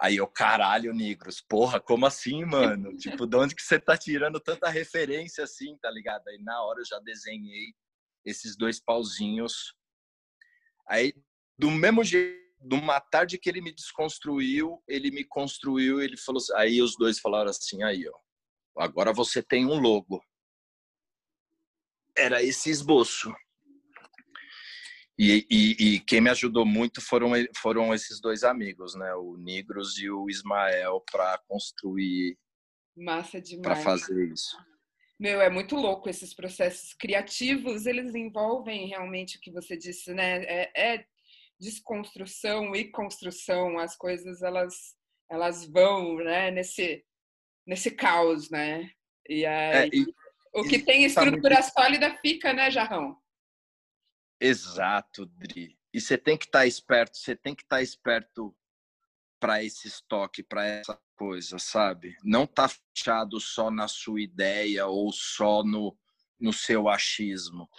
aí 0.02 0.18
eu 0.18 0.28
caralho, 0.28 0.94
negros. 0.94 1.40
Porra, 1.40 1.80
como 1.80 2.06
assim, 2.06 2.44
mano? 2.44 2.96
tipo, 2.98 3.26
de 3.26 3.38
onde 3.38 3.56
que 3.56 3.62
você 3.62 3.80
tá 3.80 3.98
tirando 3.98 4.40
tanta 4.40 4.70
referência 4.70 5.44
assim, 5.44 5.78
tá 5.78 5.90
ligado? 5.90 6.28
Aí 6.28 6.38
na 6.40 6.62
hora 6.62 6.82
eu 6.82 6.86
já 6.86 7.00
desenhei 7.00 7.74
esses 8.26 8.58
dois 8.58 8.80
pauzinhos. 8.80 9.76
Aí, 10.90 11.14
do 11.58 11.72
mesmo 11.72 12.04
jeito, 12.04 12.47
de 12.60 12.76
uma 12.76 13.00
tarde 13.00 13.38
que 13.38 13.50
ele 13.50 13.62
me 13.62 13.74
desconstruiu, 13.74 14.82
ele 14.88 15.12
me 15.12 15.24
construiu, 15.24 16.02
ele 16.02 16.18
falou 16.18 16.40
assim, 16.40 16.54
aí 16.56 16.82
os 16.82 16.96
dois 16.98 17.20
falaram 17.20 17.50
assim, 17.50 17.84
aí, 17.84 18.08
ó, 18.08 18.84
agora 18.84 19.14
você 19.14 19.42
tem 19.44 19.66
um 19.66 19.80
logo. 19.80 20.22
Era 22.18 22.42
esse 22.42 22.70
esboço. 22.70 23.34
E, 25.20 25.48
e, 25.50 25.72
e, 25.80 26.00
quem 26.02 26.22
me 26.22 26.30
ajudou 26.30 26.64
muito 26.64 27.02
foram, 27.02 27.32
foram 27.60 27.94
esses 27.94 28.22
dois 28.22 28.44
amigos, 28.44 28.94
né? 28.94 29.16
O 29.16 29.36
Nigros 29.36 29.98
e 29.98 30.10
o 30.12 30.30
Ismael, 30.30 31.04
para 31.12 31.40
construir. 31.48 32.38
Massa 32.96 33.42
demais. 33.42 33.64
Para 33.64 33.76
fazer 33.78 34.32
isso. 34.32 34.56
Meu, 35.20 35.42
é 35.42 35.50
muito 35.50 35.76
louco 35.76 36.08
esses 36.08 36.36
processos 36.36 36.94
criativos, 36.94 37.88
eles 37.88 38.14
envolvem 38.14 38.88
realmente 38.88 39.38
o 39.38 39.42
que 39.42 39.52
você 39.52 39.76
disse, 39.76 40.14
né? 40.14 40.44
É, 40.44 40.94
é 40.94 41.06
desconstrução 41.60 42.76
e 42.76 42.90
construção, 42.92 43.80
as 43.80 43.96
coisas 43.96 44.42
elas 44.42 44.96
elas 45.30 45.66
vão, 45.66 46.16
né, 46.18 46.52
nesse 46.52 47.04
nesse 47.66 47.92
caos, 47.92 48.50
né? 48.50 48.90
E 49.28 49.46
aí, 49.46 49.90
é, 49.90 49.90
e, 49.92 50.06
o 50.54 50.64
que 50.64 50.80
tem 50.80 51.04
estrutura 51.04 51.62
sólida 51.62 52.18
fica, 52.22 52.54
né, 52.54 52.72
Jarrão? 52.72 53.18
Exato, 54.40 55.26
Dri. 55.26 55.78
E 55.94 56.00
você 56.00 56.18
tem 56.18 56.38
que 56.38 56.46
estar 56.46 56.60
tá 56.60 56.66
esperto, 56.66 57.18
você 57.18 57.36
tem 57.36 57.54
que 57.54 57.64
estar 57.64 57.78
tá 57.78 57.82
esperto 57.82 58.56
para 59.40 59.64
esse 59.64 59.88
estoque, 59.88 60.42
para 60.42 60.66
essa 60.66 61.00
coisa, 61.16 61.60
sabe? 61.60 62.16
Não 62.24 62.46
tá 62.48 62.70
fechado 62.70 63.40
só 63.40 63.70
na 63.70 63.88
sua 63.88 64.22
ideia 64.22 64.88
ou 64.88 65.12
só 65.12 65.64
no, 65.64 65.98
no 66.40 66.54
seu 66.54 66.88
achismo. 66.88 67.70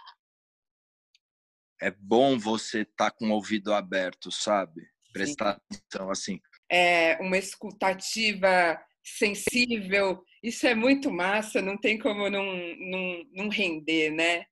É 1.80 1.90
bom 1.90 2.38
você 2.38 2.82
estar 2.82 3.10
tá 3.10 3.16
com 3.16 3.28
o 3.28 3.32
ouvido 3.32 3.72
aberto, 3.72 4.30
sabe? 4.30 4.88
Prestar 5.12 5.54
Sim. 5.54 5.60
atenção 5.70 6.10
assim. 6.10 6.40
É 6.70 7.16
uma 7.20 7.38
escutativa 7.38 8.80
sensível, 9.02 10.22
isso 10.42 10.66
é 10.66 10.74
muito 10.74 11.10
massa, 11.10 11.62
não 11.62 11.78
tem 11.78 11.98
como 11.98 12.28
não, 12.28 12.44
não, 12.44 13.24
não 13.32 13.48
render, 13.48 14.10
né? 14.10 14.44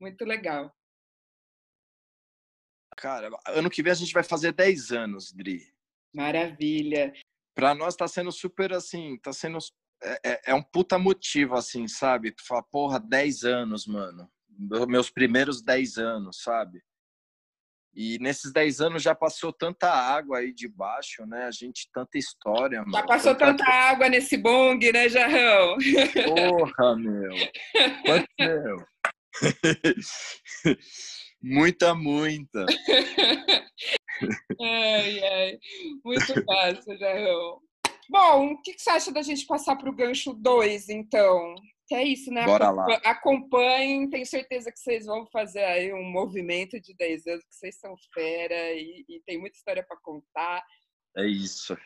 Muito 0.00 0.24
legal. 0.24 0.74
Cara, 2.96 3.28
ano 3.48 3.68
que 3.68 3.82
vem 3.82 3.92
a 3.92 3.96
gente 3.96 4.12
vai 4.12 4.22
fazer 4.22 4.52
10 4.52 4.92
anos, 4.92 5.32
Dri. 5.32 5.60
Maravilha. 6.14 7.12
Para 7.54 7.74
nós 7.74 7.96
tá 7.96 8.06
sendo 8.06 8.30
super 8.32 8.72
assim, 8.72 9.18
tá 9.18 9.32
sendo 9.32 9.58
é, 10.02 10.20
é, 10.24 10.40
é 10.46 10.54
um 10.54 10.62
puta 10.62 10.98
motivo 10.98 11.54
assim, 11.54 11.88
sabe? 11.88 12.32
Tu 12.32 12.44
fala, 12.46 12.62
porra, 12.62 13.00
10 13.00 13.44
anos, 13.44 13.86
mano. 13.86 14.30
Meus 14.88 15.10
primeiros 15.10 15.62
10 15.62 15.98
anos, 15.98 16.42
sabe? 16.42 16.82
E 17.96 18.18
nesses 18.18 18.52
10 18.52 18.80
anos 18.80 19.02
já 19.02 19.14
passou 19.14 19.52
tanta 19.52 19.88
água 19.88 20.38
aí 20.38 20.52
de 20.52 20.66
baixo, 20.66 21.24
né? 21.26 21.44
A 21.44 21.50
gente, 21.52 21.88
tanta 21.92 22.18
história, 22.18 22.80
mano. 22.80 22.92
Já 22.92 23.02
passou 23.04 23.34
tanta, 23.34 23.56
tanta 23.58 23.70
água 23.70 24.08
nesse 24.08 24.36
bong, 24.36 24.92
né, 24.92 25.08
Jarrão? 25.08 25.76
Porra, 26.24 26.96
meu. 26.96 27.30
Quanto 28.04 28.28
meu? 28.40 28.84
muita, 31.40 31.94
muita. 31.94 32.66
ai, 34.60 35.24
ai. 35.24 35.58
Muito 36.04 36.44
fácil, 36.44 36.98
Jarrão. 36.98 37.60
Bom, 38.10 38.52
o 38.52 38.62
que, 38.62 38.76
você 38.76 38.90
acha 38.90 39.12
da 39.12 39.22
gente 39.22 39.46
passar 39.46 39.76
para 39.76 39.88
o 39.88 39.94
gancho 39.94 40.34
2, 40.34 40.88
então? 40.88 41.54
Que 41.86 41.94
é 41.94 42.02
isso, 42.02 42.30
né? 42.30 42.44
Bora 42.46 42.70
lá. 42.70 42.86
Acompanhem, 43.04 44.08
tenho 44.08 44.24
certeza 44.24 44.72
que 44.72 44.78
vocês 44.78 45.04
vão 45.04 45.26
fazer 45.26 45.64
aí 45.64 45.92
um 45.92 46.04
movimento 46.04 46.80
de 46.80 46.94
10 46.94 47.26
anos, 47.26 47.44
que 47.44 47.54
vocês 47.54 47.78
são 47.78 47.94
fera 48.12 48.72
e, 48.72 49.04
e 49.08 49.20
tem 49.26 49.38
muita 49.38 49.56
história 49.56 49.84
para 49.86 49.98
contar. 50.00 50.64
É 51.16 51.26
isso. 51.26 51.76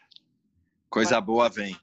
Coisa 0.88 1.16
Mas... 1.16 1.24
boa 1.24 1.48
vem. 1.48 1.76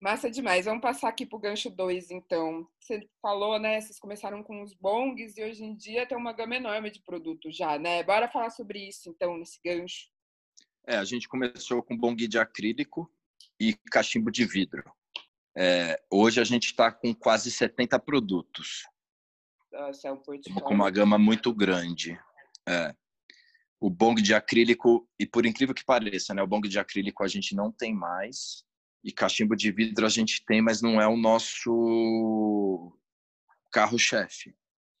Massa 0.00 0.30
demais. 0.30 0.66
Vamos 0.66 0.80
passar 0.80 1.08
aqui 1.08 1.26
para 1.26 1.36
o 1.36 1.40
gancho 1.40 1.68
2, 1.68 2.12
então. 2.12 2.64
Você 2.80 3.00
falou, 3.20 3.58
né? 3.58 3.80
Vocês 3.80 3.98
começaram 3.98 4.44
com 4.44 4.62
os 4.62 4.72
bongs 4.74 5.36
e 5.36 5.42
hoje 5.42 5.64
em 5.64 5.76
dia 5.76 6.06
tem 6.06 6.16
uma 6.16 6.32
gama 6.32 6.54
enorme 6.54 6.90
de 6.90 7.02
produtos 7.02 7.56
já, 7.56 7.76
né? 7.76 8.04
Bora 8.04 8.30
falar 8.30 8.50
sobre 8.50 8.88
isso, 8.88 9.10
então, 9.10 9.36
nesse 9.36 9.58
gancho. 9.64 10.06
É, 10.86 10.96
a 10.96 11.04
gente 11.04 11.28
começou 11.28 11.82
com 11.82 11.98
bong 11.98 12.28
de 12.28 12.38
acrílico 12.38 13.12
e 13.60 13.74
cachimbo 13.90 14.30
de 14.30 14.44
vidro. 14.44 14.84
É, 15.60 16.00
hoje 16.08 16.40
a 16.40 16.44
gente 16.44 16.66
está 16.66 16.92
com 16.92 17.12
quase 17.12 17.50
70 17.50 17.98
produtos. 17.98 18.84
Nossa, 19.72 20.06
é 20.06 20.12
um 20.12 20.16
portfólio. 20.16 20.62
Com 20.62 20.72
uma 20.72 20.88
gama 20.88 21.18
muito 21.18 21.52
grande. 21.52 22.16
É. 22.64 22.94
O 23.80 23.90
bong 23.90 24.22
de 24.22 24.34
acrílico, 24.34 25.08
e 25.18 25.26
por 25.26 25.44
incrível 25.44 25.74
que 25.74 25.84
pareça, 25.84 26.32
né, 26.32 26.40
o 26.40 26.46
bong 26.46 26.68
de 26.68 26.78
acrílico 26.78 27.24
a 27.24 27.28
gente 27.28 27.56
não 27.56 27.72
tem 27.72 27.92
mais, 27.92 28.64
e 29.02 29.12
cachimbo 29.12 29.56
de 29.56 29.72
vidro 29.72 30.06
a 30.06 30.08
gente 30.08 30.44
tem, 30.44 30.62
mas 30.62 30.80
não 30.80 31.00
é 31.00 31.08
o 31.08 31.16
nosso 31.16 32.92
carro-chefe. 33.72 34.54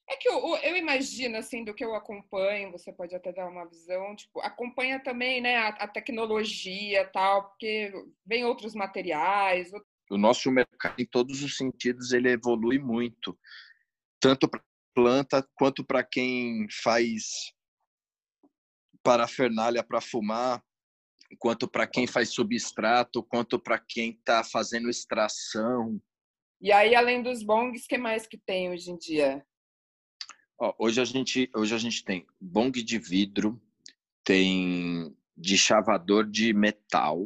É 0.08 0.16
que 0.16 0.28
eu, 0.28 0.56
eu, 0.56 0.76
imagino, 0.76 1.36
assim, 1.36 1.62
do 1.62 1.74
que 1.74 1.84
eu 1.84 1.94
acompanho, 1.94 2.72
você 2.72 2.92
pode 2.92 3.14
até 3.14 3.32
dar 3.32 3.46
uma 3.46 3.66
visão, 3.68 4.16
tipo, 4.16 4.40
acompanha 4.40 4.98
também, 4.98 5.40
né, 5.40 5.56
a, 5.56 5.68
a 5.68 5.86
tecnologia 5.86 7.08
tal, 7.12 7.50
porque 7.50 7.92
vem 8.26 8.44
outros 8.44 8.74
materiais, 8.74 9.70
o 10.10 10.18
nosso 10.18 10.50
mercado, 10.50 11.00
em 11.00 11.06
todos 11.06 11.42
os 11.42 11.56
sentidos, 11.56 12.12
ele 12.12 12.30
evolui 12.30 12.78
muito, 12.78 13.38
tanto 14.20 14.48
para 14.48 14.62
planta 14.94 15.48
quanto 15.54 15.84
para 15.84 16.02
quem 16.02 16.66
faz 16.82 17.52
parafernália 19.00 19.84
para 19.84 20.00
fumar, 20.00 20.60
quanto 21.38 21.68
para 21.68 21.86
quem 21.86 22.04
faz 22.04 22.30
substrato, 22.30 23.22
quanto 23.22 23.60
para 23.60 23.78
quem 23.78 24.10
está 24.10 24.42
fazendo 24.42 24.90
extração. 24.90 26.00
E 26.60 26.72
aí, 26.72 26.96
além 26.96 27.22
dos 27.22 27.44
bongs, 27.44 27.86
que 27.86 27.96
mais 27.96 28.26
que 28.26 28.36
tem 28.36 28.70
hoje 28.70 28.90
em 28.90 28.98
dia? 28.98 29.46
Ó, 30.60 30.74
hoje 30.78 31.00
a 31.00 31.04
gente 31.04 31.48
hoje 31.54 31.74
a 31.74 31.78
gente 31.78 32.04
tem 32.04 32.26
bong 32.40 32.82
de 32.82 32.98
vidro, 32.98 33.60
tem 34.24 35.16
de 35.36 35.56
chavador 35.56 36.28
de 36.28 36.52
metal, 36.52 37.24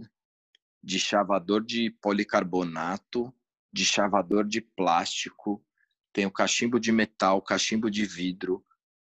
de 0.83 0.99
chavador 0.99 1.65
de 1.65 1.91
policarbonato, 1.91 3.33
de 3.73 3.85
chavador 3.85 4.45
de 4.45 4.61
plástico, 4.61 5.65
tem 6.12 6.27
o 6.27 6.31
cachimbo 6.31 6.79
de 6.79 6.93
metal, 6.93 7.41
cachimbo 7.41 7.91
de 7.91 8.05
vidro, 8.05 8.65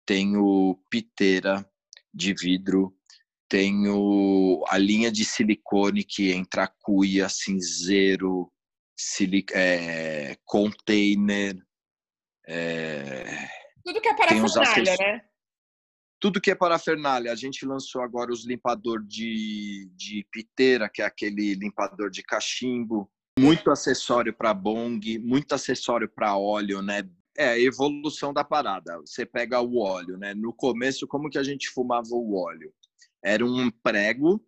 tem 0.07 0.37
o 0.37 0.79
piteira 0.89 1.69
de 2.13 2.35
vidro, 2.35 2.97
tem 3.49 3.89
o, 3.89 4.65
a 4.69 4.79
linha 4.79 5.11
de 5.11 5.25
silicone 5.25 6.05
que 6.05 6.33
entra 6.33 6.73
cuia, 6.81 7.29
cinzeiro, 7.29 8.53
silic, 8.97 9.53
é, 9.55 10.37
container. 10.45 11.57
É, 12.47 13.25
Tudo 13.85 14.01
que 14.01 14.09
é 14.09 14.17
parafernália, 14.17 14.97
né? 14.99 15.32
Tudo 16.23 16.41
que 16.41 16.53
é 16.53 16.55
parafernália. 16.55 17.33
A 17.33 17.35
gente 17.35 17.67
lançou 17.67 18.01
agora 18.01 18.33
os 18.33 18.47
limpador 18.47 19.03
de, 19.03 19.91
de 19.97 20.25
piteira, 20.31 20.89
que 20.89 21.03
é 21.03 21.05
aquele 21.05 21.53
limpador 21.55 22.11
de 22.11 22.23
cachimbo, 22.23 23.11
muito 23.37 23.73
acessório 23.73 24.33
para 24.33 24.55
bong, 24.55 25.19
muito 25.19 25.53
acessório 25.53 26.09
para 26.09 26.37
óleo, 26.37 26.81
né? 26.81 27.11
É 27.37 27.49
a 27.49 27.59
evolução 27.59 28.33
da 28.33 28.45
parada. 28.45 28.99
Você 28.99 29.27
pega 29.27 29.61
o 29.61 29.79
óleo, 29.79 30.17
né? 30.17 30.33
No 30.33 30.53
começo, 30.53 31.09
como 31.09 31.29
que 31.29 31.39
a 31.39 31.43
gente 31.43 31.69
fumava 31.71 32.11
o 32.13 32.37
óleo? 32.37 32.73
Era 33.21 33.45
um 33.45 33.69
prego 33.69 34.41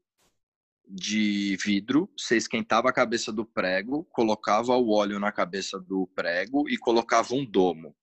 de 0.87 1.57
vidro, 1.57 2.09
você 2.17 2.37
esquentava 2.37 2.89
a 2.89 2.93
cabeça 2.93 3.33
do 3.33 3.45
prego, 3.45 4.05
colocava 4.13 4.77
o 4.77 4.93
óleo 4.93 5.19
na 5.19 5.33
cabeça 5.33 5.81
do 5.81 6.07
prego 6.15 6.69
e 6.69 6.79
colocava 6.79 7.35
um 7.35 7.45
domo. 7.45 7.97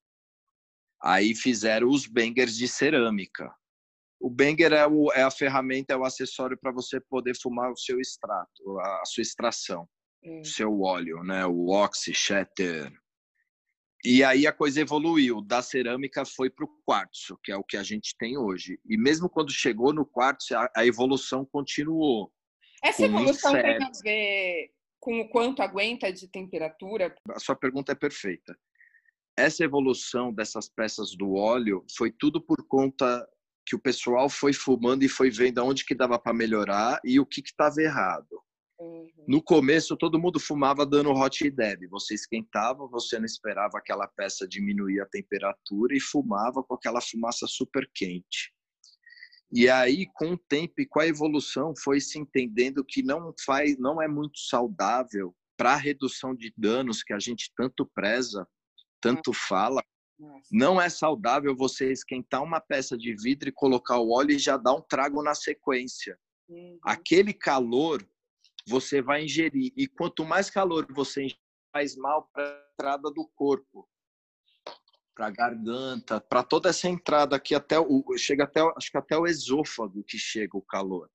Aí 1.01 1.33
fizeram 1.33 1.87
os 1.87 2.05
bangers 2.05 2.57
de 2.57 2.67
cerâmica. 2.67 3.49
O 4.21 4.29
banger 4.29 4.71
é, 4.71 4.85
o, 4.85 5.11
é 5.11 5.23
a 5.23 5.31
ferramenta, 5.31 5.93
é 5.93 5.97
o 5.97 6.05
acessório 6.05 6.55
para 6.55 6.71
você 6.71 6.99
poder 6.99 7.35
fumar 7.35 7.71
o 7.71 7.77
seu 7.77 7.99
extrato, 7.99 8.79
a, 8.79 9.01
a 9.01 9.05
sua 9.05 9.23
extração, 9.23 9.89
hum. 10.23 10.41
o 10.41 10.45
seu 10.45 10.81
óleo, 10.81 11.23
né? 11.23 11.43
O 11.47 11.69
oxy, 11.69 12.13
shatter. 12.13 12.93
E 14.03 14.23
aí 14.23 14.45
a 14.45 14.53
coisa 14.53 14.81
evoluiu. 14.81 15.41
Da 15.41 15.61
cerâmica 15.61 16.23
foi 16.23 16.49
para 16.51 16.65
o 16.65 16.81
quartzo, 16.85 17.37
que 17.43 17.51
é 17.51 17.57
o 17.57 17.63
que 17.63 17.77
a 17.77 17.83
gente 17.83 18.15
tem 18.17 18.37
hoje. 18.37 18.79
E 18.87 18.95
mesmo 18.95 19.27
quando 19.27 19.51
chegou 19.51 19.91
no 19.91 20.05
quartzo, 20.05 20.55
a, 20.55 20.69
a 20.75 20.85
evolução 20.85 21.43
continuou. 21.43 22.31
Essa 22.83 23.03
evolução 23.03 23.53
tem 23.53 23.83
a 23.83 23.91
ver 24.03 24.71
com 24.99 25.19
o 25.19 25.29
quanto 25.29 25.63
aguenta 25.63 26.13
de 26.13 26.27
temperatura? 26.27 27.15
A 27.29 27.39
sua 27.39 27.55
pergunta 27.55 27.91
é 27.91 27.95
perfeita. 27.95 28.57
Essa 29.35 29.63
evolução 29.63 30.31
dessas 30.31 30.69
peças 30.69 31.15
do 31.15 31.33
óleo 31.33 31.83
foi 31.95 32.11
tudo 32.11 32.39
por 32.39 32.67
conta 32.67 33.27
que 33.65 33.75
o 33.75 33.79
pessoal 33.79 34.29
foi 34.29 34.53
fumando 34.53 35.03
e 35.03 35.09
foi 35.09 35.29
vendo 35.29 35.59
aonde 35.59 35.85
que 35.85 35.95
dava 35.95 36.17
para 36.19 36.33
melhorar 36.33 36.99
e 37.03 37.19
o 37.19 37.25
que 37.25 37.41
estava 37.41 37.81
errado. 37.81 38.41
Uhum. 38.79 39.07
No 39.27 39.43
começo, 39.43 39.95
todo 39.95 40.19
mundo 40.19 40.39
fumava 40.39 40.85
dando 40.85 41.11
hot 41.11 41.49
deb. 41.51 41.87
Você 41.89 42.15
esquentava, 42.15 42.87
você 42.87 43.19
não 43.19 43.25
esperava 43.25 43.77
aquela 43.77 44.07
peça 44.07 44.47
diminuir 44.47 44.99
a 45.01 45.05
temperatura 45.05 45.95
e 45.95 45.99
fumava 45.99 46.63
com 46.63 46.73
aquela 46.73 46.99
fumaça 46.99 47.45
super 47.47 47.89
quente. 47.93 48.51
E 49.53 49.69
aí, 49.69 50.07
com 50.13 50.31
o 50.31 50.37
tempo 50.37 50.75
e 50.79 50.87
com 50.87 50.99
a 50.99 51.07
evolução, 51.07 51.73
foi 51.83 51.99
se 51.99 52.17
entendendo 52.17 52.85
que 52.87 53.03
não 53.03 53.33
faz, 53.45 53.77
não 53.77 54.01
é 54.01 54.07
muito 54.07 54.39
saudável 54.39 55.35
para 55.57 55.73
a 55.73 55.77
redução 55.77 56.33
de 56.33 56.51
danos 56.57 57.03
que 57.03 57.13
a 57.13 57.19
gente 57.19 57.51
tanto 57.55 57.85
preza, 57.93 58.47
tanto 59.01 59.31
fala, 59.33 59.75
nossa. 59.75 59.90
Não 60.51 60.81
é 60.81 60.89
saudável 60.89 61.55
você 61.55 61.91
esquentar 61.91 62.43
uma 62.43 62.59
peça 62.59 62.97
de 62.97 63.15
vidro 63.15 63.49
e 63.49 63.53
colocar 63.53 63.97
o 63.97 64.11
óleo 64.11 64.31
e 64.31 64.39
já 64.39 64.57
dar 64.57 64.73
um 64.73 64.81
trago 64.81 65.23
na 65.23 65.33
sequência. 65.33 66.17
Uhum. 66.47 66.79
Aquele 66.83 67.33
calor 67.33 68.05
você 68.67 69.01
vai 69.01 69.23
ingerir. 69.23 69.71
E 69.75 69.87
quanto 69.87 70.25
mais 70.25 70.49
calor 70.49 70.85
você 70.91 71.23
ingerir, 71.23 71.41
mais 71.73 71.95
mal 71.95 72.29
para 72.33 72.43
a 72.43 72.71
entrada 72.73 73.11
do 73.11 73.27
corpo, 73.35 73.87
para 75.15 75.27
a 75.27 75.31
garganta, 75.31 76.19
para 76.19 76.43
toda 76.43 76.69
essa 76.69 76.87
entrada 76.87 77.35
aqui 77.35 77.55
até 77.55 77.79
o 77.79 78.03
chega 78.17 78.43
até 78.43 78.61
acho 78.75 78.91
que 78.91 78.97
até 78.97 79.17
o 79.17 79.25
esôfago 79.25 80.03
que 80.03 80.17
chega 80.17 80.57
o 80.57 80.61
calor. 80.61 81.09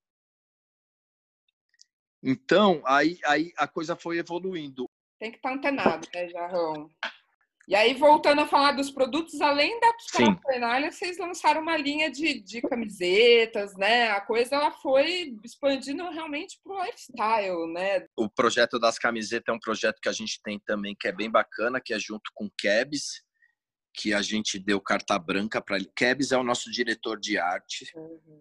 Então, 2.23 2.83
aí, 2.87 3.19
aí 3.25 3.53
a 3.57 3.69
coisa 3.69 3.95
foi 3.95 4.19
evoluindo. 4.19 4.89
Tem 5.19 5.31
que 5.31 5.37
estar 5.37 5.53
antenado, 5.53 6.07
né, 6.13 6.29
Jarrão? 6.29 6.91
E 7.69 7.75
aí, 7.75 7.95
voltando 7.95 8.41
a 8.41 8.47
falar 8.47 8.73
dos 8.73 8.93
produtos, 8.93 9.41
além 9.41 9.81
da 9.81 9.93
parafernália, 10.13 10.93
vocês 10.93 11.19
lançaram 11.19 11.61
uma 11.61 11.77
linha 11.77 12.09
de, 12.09 12.41
de 12.41 12.63
camisetas, 12.63 13.77
né? 13.77 14.09
A 14.11 14.21
coisa 14.21 14.55
ela 14.55 14.71
foi 14.71 15.37
expandindo 15.43 16.09
realmente 16.11 16.61
para 16.63 16.73
o 16.73 16.85
lifestyle, 16.85 17.73
né? 17.73 18.07
O 18.17 18.31
projeto 18.31 18.79
das 18.79 19.01
camisetas 19.01 19.53
é 19.53 19.53
um 19.53 19.59
projeto 19.59 19.99
que 20.01 20.09
a 20.09 20.13
gente 20.13 20.41
tem 20.45 20.61
também 20.65 20.95
que 20.99 21.09
é 21.09 21.13
bem 21.13 21.29
bacana, 21.29 21.81
que 21.85 21.93
é 21.93 21.99
junto 21.99 22.31
com 22.33 22.47
o 22.47 22.51
Kebs, 22.57 23.21
que 23.93 24.15
a 24.15 24.23
gente 24.23 24.61
deu 24.61 24.81
carta 24.81 25.19
branca 25.19 25.61
para 25.61 25.77
ele. 25.77 25.91
Kebs 25.97 26.31
é 26.31 26.39
o 26.39 26.45
nosso 26.45 26.71
diretor 26.71 27.19
de 27.19 27.37
arte. 27.37 27.91
Uhum. 27.97 28.41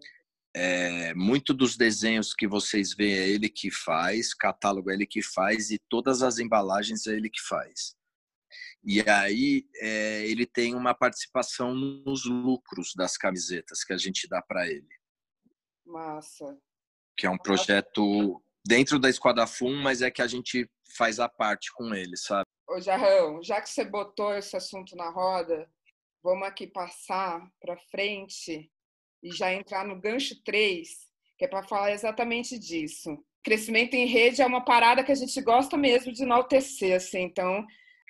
É, 0.56 1.16
muito 1.16 1.52
dos 1.52 1.76
desenhos 1.76 2.32
que 2.32 2.48
vocês 2.48 2.94
veem 2.94 3.18
é 3.18 3.28
ele 3.28 3.50
que 3.50 3.72
faz, 3.72 4.36
catálogo 4.36 4.92
é 4.92 4.94
ele 4.94 5.08
que 5.08 5.22
faz 5.22 5.72
e 5.72 5.80
todas 5.90 6.22
as 6.22 6.38
embalagens 6.38 7.08
é 7.08 7.14
ele 7.14 7.30
que 7.30 7.42
faz. 7.42 7.96
E 8.86 9.02
aí 9.10 9.68
é, 9.78 10.28
ele 10.28 10.46
tem 10.46 10.76
uma 10.76 10.94
participação 10.94 11.74
nos 11.74 12.26
lucros 12.26 12.94
das 12.96 13.18
camisetas 13.18 13.84
que 13.84 13.92
a 13.92 13.98
gente 13.98 14.28
dá 14.28 14.42
para 14.44 14.68
ele. 14.68 14.88
Massa. 15.84 16.56
Que 17.18 17.26
é 17.26 17.30
um 17.30 17.38
projeto 17.38 18.44
dentro 18.64 19.00
da 19.00 19.10
Esquadra 19.10 19.48
Fum, 19.48 19.76
mas 19.82 20.04
é 20.04 20.12
que 20.12 20.22
a 20.22 20.28
gente 20.28 20.70
faz 20.96 21.20
a 21.20 21.28
parte 21.28 21.74
com 21.74 21.96
ele, 21.96 22.16
sabe? 22.16 22.46
Ô 22.68 22.80
Jarrão, 22.80 23.42
já 23.42 23.60
que 23.60 23.70
você 23.70 23.84
botou 23.84 24.36
esse 24.36 24.56
assunto 24.56 24.96
na 24.96 25.10
roda, 25.10 25.68
vamos 26.24 26.48
aqui 26.48 26.68
passar 26.68 27.42
para 27.60 27.78
frente 27.90 28.72
e 29.24 29.32
já 29.32 29.52
entrar 29.52 29.86
no 29.86 30.00
gancho 30.00 30.36
3, 30.44 30.88
que 31.38 31.46
é 31.46 31.48
para 31.48 31.64
falar 31.64 31.92
exatamente 31.92 32.60
disso. 32.60 33.18
Crescimento 33.44 33.96
em 33.96 34.06
rede 34.06 34.42
é 34.42 34.46
uma 34.46 34.64
parada 34.64 35.04
que 35.04 35.12
a 35.12 35.16
gente 35.16 35.40
gosta 35.42 35.76
mesmo 35.76 36.12
de 36.12 36.24
enaltecer, 36.24 36.96
assim, 36.96 37.22
então 37.22 37.66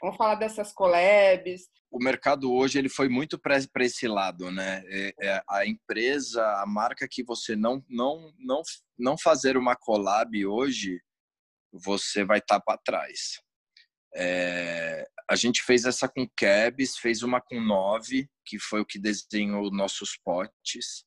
vamos 0.05 0.17
falar 0.17 0.35
dessas 0.35 0.71
collabs. 0.71 1.67
O 1.91 1.97
mercado 1.97 2.53
hoje 2.53 2.77
ele 2.77 2.89
foi 2.89 3.09
muito 3.09 3.39
para 3.39 3.57
esse 3.83 4.07
lado, 4.07 4.51
né? 4.51 4.83
É, 4.87 5.13
é, 5.21 5.43
a 5.49 5.65
empresa, 5.65 6.45
a 6.61 6.65
marca 6.65 7.07
que 7.09 7.23
você 7.23 7.55
não 7.55 7.83
não 7.89 8.31
não 8.37 8.61
não 8.97 9.17
fazer 9.17 9.57
uma 9.57 9.75
collab 9.75 10.45
hoje, 10.45 11.01
você 11.71 12.23
vai 12.23 12.37
estar 12.37 12.59
tá 12.59 12.63
para 12.63 12.81
trás. 12.83 13.41
É, 14.15 15.07
a 15.29 15.35
gente 15.35 15.63
fez 15.63 15.85
essa 15.85 16.07
com 16.07 16.29
Kebs, 16.37 16.97
fez 16.97 17.23
uma 17.23 17.41
com 17.41 17.59
Nove, 17.59 18.29
que 18.45 18.59
foi 18.59 18.81
o 18.81 18.85
que 18.85 18.99
desenhou 18.99 19.71
nossos 19.71 20.17
potes. 20.23 21.03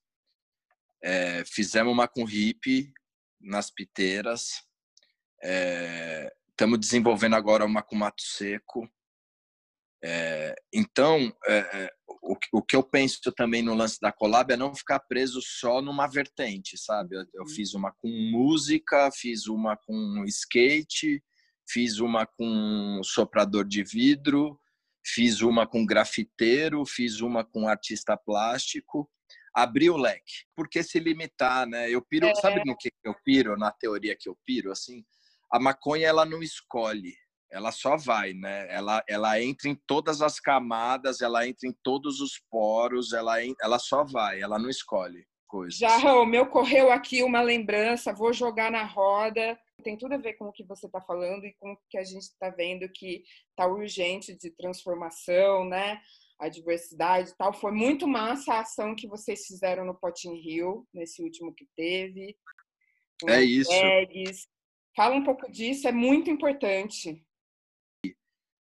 É, 1.02 1.44
fizemos 1.44 1.92
uma 1.92 2.08
com 2.08 2.28
Hip 2.28 2.92
nas 3.40 3.70
piteiras. 3.70 4.66
Estamos 6.58 6.80
desenvolvendo 6.80 7.36
agora 7.36 7.64
uma 7.64 7.84
com 7.84 7.94
Mato 7.94 8.20
Seco. 8.20 8.90
É, 10.02 10.56
então, 10.74 11.32
é, 11.46 11.56
é, 11.56 11.90
o, 12.20 12.36
o, 12.54 12.60
que 12.60 12.74
eu 12.74 12.82
penso 12.82 13.20
também 13.30 13.62
no 13.62 13.76
lance 13.76 14.00
da 14.00 14.10
collab 14.10 14.52
é 14.52 14.56
não 14.56 14.74
ficar 14.74 14.98
preso 14.98 15.40
só 15.40 15.80
numa 15.80 16.08
vertente, 16.08 16.76
sabe? 16.76 17.14
Eu, 17.14 17.20
eu 17.32 17.42
uhum. 17.42 17.48
fiz 17.48 17.74
uma 17.74 17.92
com 17.92 18.08
música, 18.08 19.08
fiz 19.12 19.46
uma 19.46 19.76
com 19.76 20.24
skate, 20.26 21.22
fiz 21.70 22.00
uma 22.00 22.26
com 22.26 23.00
soprador 23.04 23.64
de 23.64 23.84
vidro, 23.84 24.60
fiz 25.06 25.42
uma 25.42 25.64
com 25.64 25.86
grafiteiro, 25.86 26.84
fiz 26.84 27.20
uma 27.20 27.44
com 27.44 27.68
artista 27.68 28.16
plástico. 28.16 29.08
Abri 29.54 29.88
o 29.90 29.96
leque. 29.96 30.44
Por 30.56 30.68
que 30.68 30.82
se 30.82 30.98
limitar, 30.98 31.68
né? 31.68 31.88
Eu 31.88 32.02
piro, 32.02 32.26
é. 32.26 32.34
sabe 32.34 32.64
no 32.66 32.76
que 32.76 32.90
eu 33.04 33.14
piro, 33.24 33.56
na 33.56 33.70
teoria 33.70 34.16
que 34.18 34.28
eu 34.28 34.36
piro, 34.44 34.72
assim? 34.72 35.04
A 35.50 35.58
maconha, 35.58 36.06
ela 36.06 36.24
não 36.24 36.42
escolhe, 36.42 37.14
ela 37.50 37.72
só 37.72 37.96
vai, 37.96 38.32
né? 38.34 38.66
Ela, 38.70 39.02
ela 39.08 39.42
entra 39.42 39.68
em 39.68 39.74
todas 39.86 40.20
as 40.20 40.38
camadas, 40.38 41.20
ela 41.20 41.46
entra 41.46 41.68
em 41.68 41.74
todos 41.82 42.20
os 42.20 42.40
poros, 42.50 43.12
ela, 43.12 43.36
ela 43.62 43.78
só 43.78 44.04
vai, 44.04 44.40
ela 44.40 44.58
não 44.58 44.68
escolhe 44.68 45.26
coisas. 45.46 45.78
Já, 45.78 45.98
me 46.26 46.38
ocorreu 46.38 46.92
aqui 46.92 47.22
uma 47.22 47.40
lembrança, 47.40 48.12
vou 48.12 48.32
jogar 48.32 48.70
na 48.70 48.84
roda 48.84 49.58
tem 49.82 49.96
tudo 49.96 50.14
a 50.14 50.18
ver 50.18 50.34
com 50.34 50.46
o 50.46 50.52
que 50.52 50.64
você 50.64 50.86
está 50.86 51.00
falando 51.00 51.44
e 51.44 51.54
com 51.54 51.72
o 51.72 51.78
que 51.88 51.98
a 51.98 52.04
gente 52.04 52.22
está 52.22 52.50
vendo 52.50 52.88
que 52.88 53.22
está 53.50 53.66
urgente 53.66 54.36
de 54.36 54.50
transformação, 54.50 55.64
né? 55.64 56.00
A 56.38 56.48
diversidade 56.48 57.30
e 57.30 57.36
tal. 57.36 57.52
Foi 57.52 57.72
muito 57.72 58.06
massa 58.06 58.54
a 58.54 58.60
ação 58.60 58.94
que 58.94 59.08
vocês 59.08 59.46
fizeram 59.46 59.84
no 59.84 59.94
Potin 59.94 60.34
Rio, 60.34 60.86
nesse 60.92 61.22
último 61.22 61.54
que 61.54 61.66
teve. 61.76 62.36
É 63.72 64.04
isso. 64.04 64.48
Fala 64.98 65.14
um 65.14 65.22
pouco 65.22 65.48
disso, 65.48 65.86
é 65.86 65.92
muito 65.92 66.28
importante. 66.28 67.24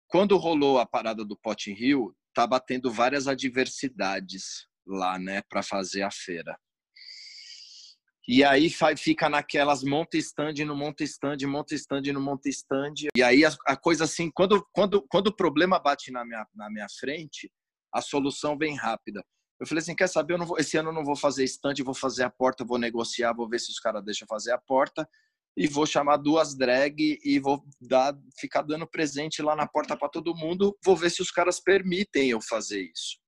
Quando 0.07 0.37
rolou 0.37 0.79
a 0.79 0.87
parada 0.87 1.25
do 1.25 1.37
Potin 1.37 1.73
Rio, 1.73 2.15
tá 2.33 2.47
batendo 2.47 2.89
várias 2.89 3.27
adversidades 3.27 4.69
lá, 4.87 5.19
né, 5.19 5.43
para 5.49 5.61
fazer 5.61 6.03
a 6.03 6.11
feira. 6.13 6.57
E 8.29 8.45
aí 8.45 8.71
fica 8.97 9.29
naquelas 9.29 9.83
monta 9.83 10.17
stand 10.19 10.65
no 10.65 10.77
monta 10.77 11.03
stand, 11.03 11.39
monta 11.49 11.75
stand 11.75 12.03
no 12.13 12.21
monta 12.21 12.49
stand. 12.49 13.09
E 13.17 13.25
aí 13.25 13.45
a, 13.45 13.51
a, 13.67 13.77
coisa 13.77 14.05
assim, 14.05 14.31
quando, 14.33 14.65
quando, 14.73 15.05
quando 15.09 15.27
o 15.27 15.37
problema 15.37 15.81
bate 15.81 16.13
na 16.13 16.25
minha, 16.25 16.47
na 16.55 16.71
minha 16.71 16.87
frente, 17.01 17.51
a 17.93 18.01
solução 18.01 18.57
vem 18.57 18.77
rápida. 18.77 19.21
Eu 19.59 19.67
falei 19.67 19.83
assim, 19.83 19.97
quer 19.97 20.09
saber, 20.09 20.35
eu 20.35 20.39
não 20.39 20.47
vou, 20.47 20.61
esse 20.61 20.77
ano 20.77 20.91
eu 20.91 20.95
não 20.95 21.05
vou 21.05 21.17
fazer 21.17 21.43
stand, 21.43 21.75
vou 21.85 21.93
fazer 21.93 22.23
a 22.23 22.31
porta, 22.31 22.65
vou 22.65 22.79
negociar, 22.79 23.33
vou 23.33 23.49
ver 23.49 23.59
se 23.59 23.73
os 23.73 23.81
caras 23.81 24.05
deixam 24.05 24.29
fazer 24.29 24.53
a 24.53 24.59
porta 24.59 25.09
e 25.61 25.69
vou 25.69 25.85
chamar 25.85 26.17
duas 26.17 26.55
drag 26.55 27.21
e 27.23 27.39
vou 27.39 27.63
dar, 27.79 28.19
ficar 28.39 28.63
dando 28.63 28.87
presente 28.87 29.43
lá 29.43 29.55
na 29.55 29.69
porta 29.69 29.95
para 29.95 30.09
todo 30.09 30.35
mundo, 30.35 30.75
vou 30.83 30.97
ver 30.97 31.11
se 31.11 31.21
os 31.21 31.31
caras 31.31 31.61
permitem 31.61 32.31
eu 32.31 32.41
fazer 32.41 32.81
isso. 32.81 33.21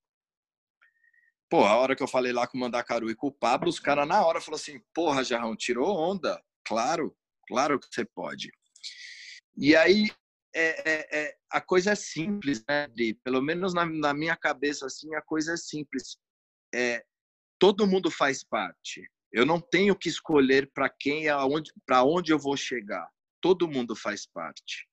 Pô, 1.50 1.66
a 1.66 1.76
hora 1.76 1.94
que 1.94 2.02
eu 2.02 2.08
falei 2.08 2.32
lá 2.32 2.46
com 2.46 2.56
o 2.56 2.60
Mandacaru 2.62 3.10
e 3.10 3.14
com 3.14 3.26
o 3.26 3.32
Pablo, 3.32 3.68
os 3.68 3.78
caras 3.78 4.08
na 4.08 4.24
hora 4.24 4.40
falaram 4.40 4.62
assim: 4.62 4.80
porra, 4.94 5.22
Jarrão, 5.22 5.54
tirou 5.54 5.94
onda? 5.94 6.42
Claro, 6.64 7.14
claro 7.46 7.78
que 7.78 7.86
você 7.90 8.02
pode. 8.02 8.50
E 9.54 9.76
aí, 9.76 10.10
é, 10.54 10.90
é, 10.90 11.08
é, 11.12 11.36
a 11.50 11.60
coisa 11.60 11.90
é 11.90 11.94
simples, 11.94 12.64
né, 12.66 12.88
Dri? 12.88 13.12
Pelo 13.12 13.42
menos 13.42 13.74
na, 13.74 13.84
na, 13.84 14.14
minha 14.14 14.36
cabeça, 14.38 14.86
assim, 14.86 15.14
a 15.14 15.20
coisa 15.20 15.52
é 15.52 15.56
simples. 15.58 16.16
É, 16.74 17.04
todo 17.58 17.86
mundo 17.86 18.10
faz 18.10 18.42
parte. 18.42 19.06
Eu 19.32 19.46
não 19.46 19.60
tenho 19.60 19.96
que 19.96 20.08
escolher 20.08 20.70
para 20.72 20.90
quem, 20.90 21.28
aonde, 21.28 21.72
para 21.86 22.04
onde 22.04 22.32
eu 22.32 22.38
vou 22.38 22.56
chegar. 22.56 23.08
Todo 23.40 23.68
mundo 23.68 23.96
faz 23.96 24.26
parte. 24.26 24.86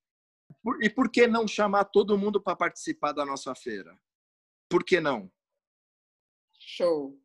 Por, 0.64 0.84
e 0.84 0.90
por 0.90 1.12
que 1.12 1.28
não 1.28 1.48
chamar 1.48 1.86
todo 1.86 2.18
mundo 2.18 2.42
para 2.42 2.56
participar 2.56 3.12
da 3.12 3.26
nossa 3.26 3.54
feira? 3.54 3.96
Por 4.70 4.84
que 4.84 5.00
não? 5.00 5.30
Show. 6.60 7.20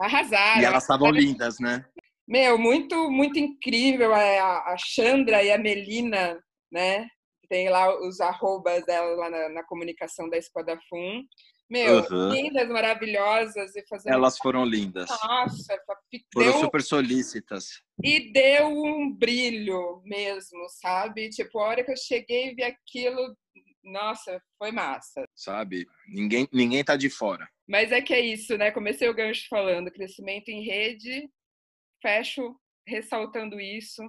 Arrasaram. 0.00 0.62
E 0.62 0.64
elas 0.64 0.82
estavam 0.82 1.10
lindas, 1.10 1.58
né? 1.60 1.84
Meu, 2.26 2.58
muito, 2.58 3.10
muito 3.10 3.38
incrível. 3.38 4.14
É, 4.14 4.38
a, 4.38 4.72
a 4.72 4.76
Chandra 4.76 5.42
e 5.42 5.50
a 5.50 5.58
Melina, 5.58 6.42
né? 6.70 7.08
Tem 7.48 7.70
lá 7.70 7.98
os 8.06 8.20
arrobas 8.20 8.84
dela 8.84 9.14
lá 9.16 9.30
na, 9.30 9.48
na 9.48 9.64
comunicação 9.64 10.28
da 10.28 10.36
Esquadra 10.36 10.78
Fum. 10.88 11.22
Meu, 11.70 11.98
uhum. 12.10 12.30
lindas, 12.30 12.68
maravilhosas. 12.68 13.76
E 13.76 13.86
fazendo... 13.86 14.14
Elas 14.14 14.38
foram 14.38 14.64
lindas. 14.64 15.08
Nossa, 15.08 15.78
foram 16.32 16.52
deu... 16.52 16.60
super 16.60 16.82
solícitas. 16.82 17.82
E 18.02 18.32
deu 18.32 18.68
um 18.68 19.14
brilho 19.14 20.00
mesmo, 20.04 20.66
sabe? 20.80 21.28
Tipo, 21.28 21.58
a 21.58 21.68
hora 21.68 21.84
que 21.84 21.92
eu 21.92 21.96
cheguei 21.96 22.50
e 22.50 22.54
vi 22.54 22.62
aquilo, 22.62 23.36
nossa, 23.84 24.40
foi 24.56 24.72
massa. 24.72 25.24
Sabe? 25.34 25.86
Ninguém, 26.08 26.48
ninguém 26.52 26.82
tá 26.82 26.96
de 26.96 27.10
fora. 27.10 27.46
Mas 27.68 27.92
é 27.92 28.00
que 28.00 28.14
é 28.14 28.20
isso, 28.20 28.56
né? 28.56 28.70
Comecei 28.70 29.08
o 29.08 29.14
gancho 29.14 29.46
falando 29.48 29.90
crescimento 29.90 30.48
em 30.48 30.64
rede, 30.64 31.28
fecho 32.00 32.56
ressaltando 32.86 33.60
isso 33.60 34.02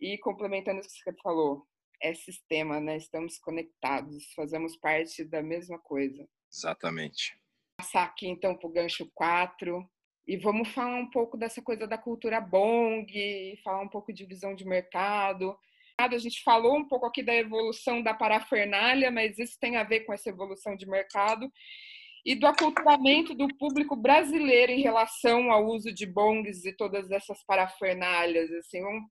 e 0.00 0.18
complementando 0.18 0.80
o 0.80 0.82
que 0.82 0.88
você 0.90 1.14
falou. 1.22 1.64
É 2.02 2.12
sistema, 2.12 2.80
né? 2.80 2.96
Estamos 2.96 3.38
conectados, 3.38 4.32
fazemos 4.34 4.76
parte 4.76 5.24
da 5.24 5.42
mesma 5.42 5.78
coisa. 5.78 6.28
Exatamente. 6.52 7.38
Passar 7.78 8.04
aqui 8.04 8.26
então 8.28 8.56
para 8.56 8.68
o 8.68 8.72
gancho 8.72 9.10
4 9.14 9.88
e 10.26 10.36
vamos 10.36 10.68
falar 10.68 10.96
um 10.96 11.10
pouco 11.10 11.36
dessa 11.36 11.62
coisa 11.62 11.86
da 11.86 11.96
cultura 11.96 12.40
bong, 12.40 13.06
falar 13.62 13.82
um 13.82 13.88
pouco 13.88 14.12
de 14.12 14.24
visão 14.24 14.54
de 14.54 14.64
mercado. 14.64 15.56
A 15.98 16.18
gente 16.18 16.42
falou 16.42 16.76
um 16.76 16.86
pouco 16.86 17.06
aqui 17.06 17.22
da 17.22 17.34
evolução 17.34 18.02
da 18.02 18.12
parafernália, 18.12 19.10
mas 19.10 19.38
isso 19.38 19.56
tem 19.60 19.76
a 19.76 19.84
ver 19.84 20.00
com 20.00 20.12
essa 20.12 20.28
evolução 20.28 20.76
de 20.76 20.86
mercado 20.86 21.50
e 22.26 22.34
do 22.34 22.46
aculturamento 22.46 23.34
do 23.34 23.46
público 23.56 23.94
brasileiro 23.94 24.72
em 24.72 24.82
relação 24.82 25.50
ao 25.52 25.64
uso 25.64 25.94
de 25.94 26.04
bongs 26.04 26.64
e 26.64 26.76
todas 26.76 27.08
essas 27.10 27.42
parafernálias. 27.44 28.50
Assim, 28.50 28.82
vamos 28.82 29.04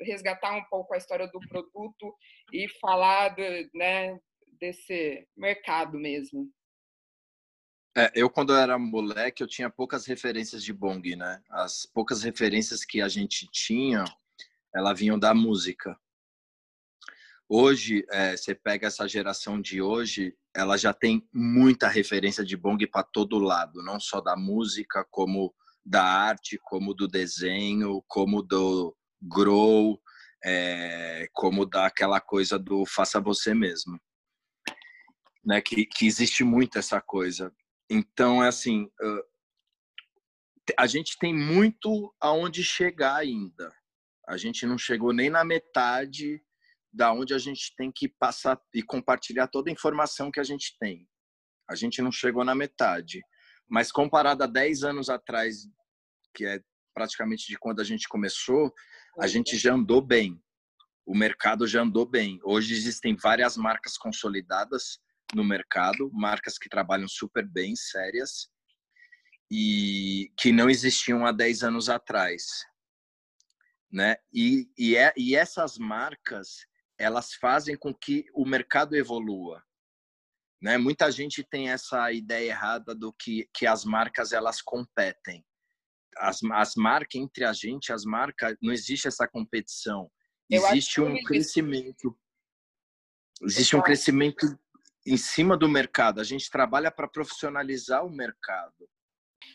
resgatar 0.00 0.56
um 0.56 0.64
pouco 0.64 0.94
a 0.94 0.96
história 0.96 1.28
do 1.28 1.38
produto 1.48 2.14
e 2.52 2.66
falar 2.80 3.36
né, 3.74 4.18
desse 4.58 5.28
mercado 5.36 5.98
mesmo. 5.98 6.50
É, 7.98 8.12
eu, 8.14 8.28
quando 8.28 8.54
era 8.54 8.78
moleque, 8.78 9.42
eu 9.42 9.46
tinha 9.46 9.70
poucas 9.70 10.04
referências 10.04 10.62
de 10.62 10.70
bong, 10.70 11.16
né? 11.16 11.42
As 11.48 11.86
poucas 11.86 12.22
referências 12.22 12.84
que 12.84 13.00
a 13.00 13.08
gente 13.08 13.48
tinha, 13.50 14.04
elas 14.74 14.98
vinham 14.98 15.18
da 15.18 15.32
música. 15.32 15.98
Hoje, 17.48 18.04
é, 18.10 18.36
você 18.36 18.54
pega 18.54 18.88
essa 18.88 19.08
geração 19.08 19.58
de 19.58 19.80
hoje, 19.80 20.36
ela 20.54 20.76
já 20.76 20.92
tem 20.92 21.26
muita 21.32 21.88
referência 21.88 22.44
de 22.44 22.54
bong 22.54 22.86
para 22.86 23.02
todo 23.02 23.38
lado, 23.38 23.82
não 23.82 23.98
só 23.98 24.20
da 24.20 24.36
música, 24.36 25.02
como 25.10 25.54
da 25.82 26.04
arte, 26.04 26.58
como 26.64 26.92
do 26.92 27.08
desenho, 27.08 28.04
como 28.06 28.42
do 28.42 28.94
grow, 29.22 29.98
é, 30.44 31.30
como 31.32 31.64
daquela 31.64 32.20
coisa 32.20 32.58
do 32.58 32.84
faça 32.84 33.22
você 33.22 33.54
mesmo. 33.54 33.98
Né, 35.42 35.62
que, 35.62 35.86
que 35.86 36.06
existe 36.06 36.44
muito 36.44 36.76
essa 36.76 37.00
coisa. 37.00 37.50
Então, 37.88 38.42
é 38.42 38.48
assim, 38.48 38.90
a 40.78 40.86
gente 40.86 41.16
tem 41.18 41.34
muito 41.34 42.14
aonde 42.20 42.64
chegar 42.64 43.16
ainda. 43.16 43.72
A 44.28 44.36
gente 44.36 44.66
não 44.66 44.76
chegou 44.76 45.12
nem 45.12 45.30
na 45.30 45.44
metade 45.44 46.42
da 46.92 47.12
onde 47.12 47.34
a 47.34 47.38
gente 47.38 47.74
tem 47.76 47.92
que 47.92 48.08
passar 48.08 48.60
e 48.74 48.82
compartilhar 48.82 49.46
toda 49.48 49.70
a 49.70 49.72
informação 49.72 50.30
que 50.30 50.40
a 50.40 50.44
gente 50.44 50.76
tem. 50.80 51.08
A 51.68 51.74
gente 51.74 52.00
não 52.02 52.10
chegou 52.10 52.44
na 52.44 52.54
metade. 52.54 53.22
Mas 53.68 53.92
comparado 53.92 54.42
a 54.42 54.46
10 54.46 54.82
anos 54.82 55.08
atrás, 55.08 55.68
que 56.34 56.44
é 56.46 56.60
praticamente 56.94 57.46
de 57.46 57.58
quando 57.58 57.80
a 57.80 57.84
gente 57.84 58.08
começou, 58.08 58.72
a 59.20 59.26
gente 59.26 59.56
já 59.56 59.74
andou 59.74 60.00
bem. 60.00 60.42
O 61.04 61.14
mercado 61.14 61.66
já 61.66 61.82
andou 61.82 62.06
bem. 62.06 62.40
Hoje 62.42 62.74
existem 62.74 63.14
várias 63.14 63.56
marcas 63.56 63.96
consolidadas 63.96 64.98
no 65.34 65.44
mercado, 65.44 66.10
marcas 66.12 66.58
que 66.58 66.68
trabalham 66.68 67.08
super 67.08 67.46
bem, 67.46 67.74
sérias, 67.74 68.48
e 69.50 70.32
que 70.36 70.52
não 70.52 70.68
existiam 70.68 71.24
há 71.24 71.32
10 71.32 71.62
anos 71.62 71.88
atrás. 71.88 72.64
Né? 73.90 74.16
E, 74.32 74.68
e, 74.76 74.96
é, 74.96 75.12
e 75.16 75.36
essas 75.36 75.78
marcas, 75.78 76.66
elas 76.98 77.34
fazem 77.34 77.76
com 77.76 77.94
que 77.94 78.26
o 78.34 78.44
mercado 78.44 78.96
evolua. 78.96 79.62
Né? 80.60 80.78
Muita 80.78 81.10
gente 81.10 81.44
tem 81.44 81.70
essa 81.70 82.10
ideia 82.12 82.50
errada 82.50 82.94
do 82.94 83.12
que, 83.12 83.48
que 83.54 83.66
as 83.66 83.84
marcas 83.84 84.32
elas 84.32 84.60
competem. 84.60 85.44
As, 86.18 86.40
as 86.52 86.74
marcas 86.74 87.20
entre 87.20 87.44
a 87.44 87.52
gente, 87.52 87.92
as 87.92 88.04
marcas, 88.04 88.56
não 88.60 88.72
existe 88.72 89.06
essa 89.06 89.28
competição. 89.28 90.10
Existe 90.50 91.00
um 91.00 91.22
crescimento. 91.22 92.18
Existe 93.42 93.76
um 93.76 93.82
crescimento 93.82 94.58
em 95.06 95.16
cima 95.16 95.56
do 95.56 95.68
mercado. 95.68 96.20
A 96.20 96.24
gente 96.24 96.50
trabalha 96.50 96.90
para 96.90 97.08
profissionalizar 97.08 98.04
o 98.04 98.10
mercado. 98.10 98.88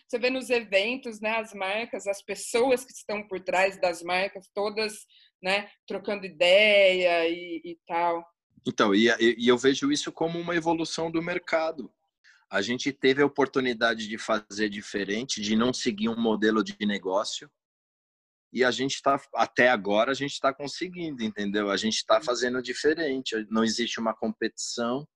Você 0.08 0.18
vê 0.18 0.30
nos 0.30 0.50
eventos, 0.50 1.20
né, 1.20 1.38
as 1.38 1.54
marcas, 1.54 2.08
as 2.08 2.22
pessoas 2.22 2.86
que 2.86 2.94
estão 2.94 3.28
por 3.28 3.40
trás 3.40 3.80
das 3.80 4.02
marcas, 4.02 4.50
todas 4.54 5.06
né, 5.42 5.70
trocando 5.88 6.26
ideia 6.26 7.28
e, 7.28 7.62
e 7.64 7.80
tal. 7.88 8.26
Então, 8.66 8.94
e, 8.94 9.08
e 9.20 9.48
eu 9.48 9.58
vejo 9.58 9.92
isso 9.92 10.12
como 10.12 10.40
uma 10.40 10.56
evolução 10.56 11.10
do 11.12 11.22
mercado. 11.22 11.92
A 12.50 12.62
gente 12.62 12.92
teve 12.92 13.22
a 13.22 13.26
oportunidade 13.26 14.08
de 14.08 14.18
fazer 14.18 14.70
diferente, 14.70 15.42
de 15.42 15.56
não 15.56 15.74
seguir 15.74 16.10
um 16.10 16.20
modelo 16.20 16.64
de 16.64 16.76
negócio. 16.86 17.50
E 18.54 18.64
a 18.64 18.72
gente 18.72 18.96
está, 18.96 19.20
até 19.34 19.70
agora, 19.70 20.12
a 20.12 20.14
gente 20.14 20.34
está 20.34 20.54
conseguindo, 20.54 21.24
entendeu? 21.24 21.72
A 21.72 21.78
gente 21.78 21.96
está 21.96 22.18
uhum. 22.18 22.24
fazendo 22.24 22.62
diferente. 22.62 23.48
Não 23.50 23.64
existe 23.64 24.00
uma 24.00 24.14
competição. 24.14 25.08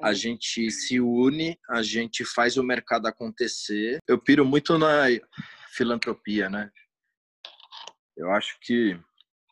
A 0.00 0.12
gente 0.12 0.70
se 0.70 1.00
une, 1.00 1.58
a 1.68 1.82
gente 1.82 2.24
faz 2.24 2.56
o 2.56 2.62
mercado 2.62 3.06
acontecer. 3.06 3.98
Eu 4.06 4.18
piro 4.18 4.44
muito 4.44 4.78
na 4.78 5.06
filantropia, 5.72 6.48
né? 6.48 6.70
Eu 8.16 8.30
acho 8.30 8.58
que 8.60 8.98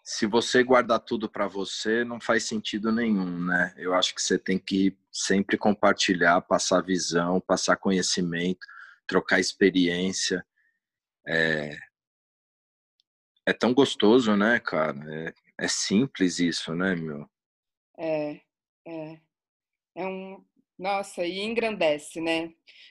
se 0.04 0.24
você 0.24 0.62
guardar 0.62 1.00
tudo 1.00 1.28
para 1.28 1.48
você, 1.48 2.04
não 2.04 2.20
faz 2.20 2.44
sentido 2.44 2.92
nenhum, 2.92 3.44
né? 3.44 3.74
Eu 3.76 3.92
acho 3.92 4.14
que 4.14 4.22
você 4.22 4.38
tem 4.38 4.56
que 4.56 4.96
sempre 5.11 5.59
compartilhar, 5.59 6.40
passar 6.42 6.80
visão, 6.80 7.40
passar 7.40 7.76
conhecimento, 7.76 8.61
trocar 9.04 9.40
experiência. 9.40 10.46
É, 11.26 11.76
é 13.44 13.52
tão 13.52 13.74
gostoso, 13.74 14.37
né, 14.37 14.61
cara? 14.61 14.96
É, 15.12 15.35
é 15.59 15.68
simples 15.68 16.38
isso, 16.38 16.72
né, 16.72 16.94
meu? 16.94 17.28
É, 17.98 18.40
é. 18.87 19.20
É 19.96 20.06
um. 20.06 20.44
Nossa, 20.78 21.24
e 21.24 21.40
engrandece, 21.40 22.20
né? 22.20 22.50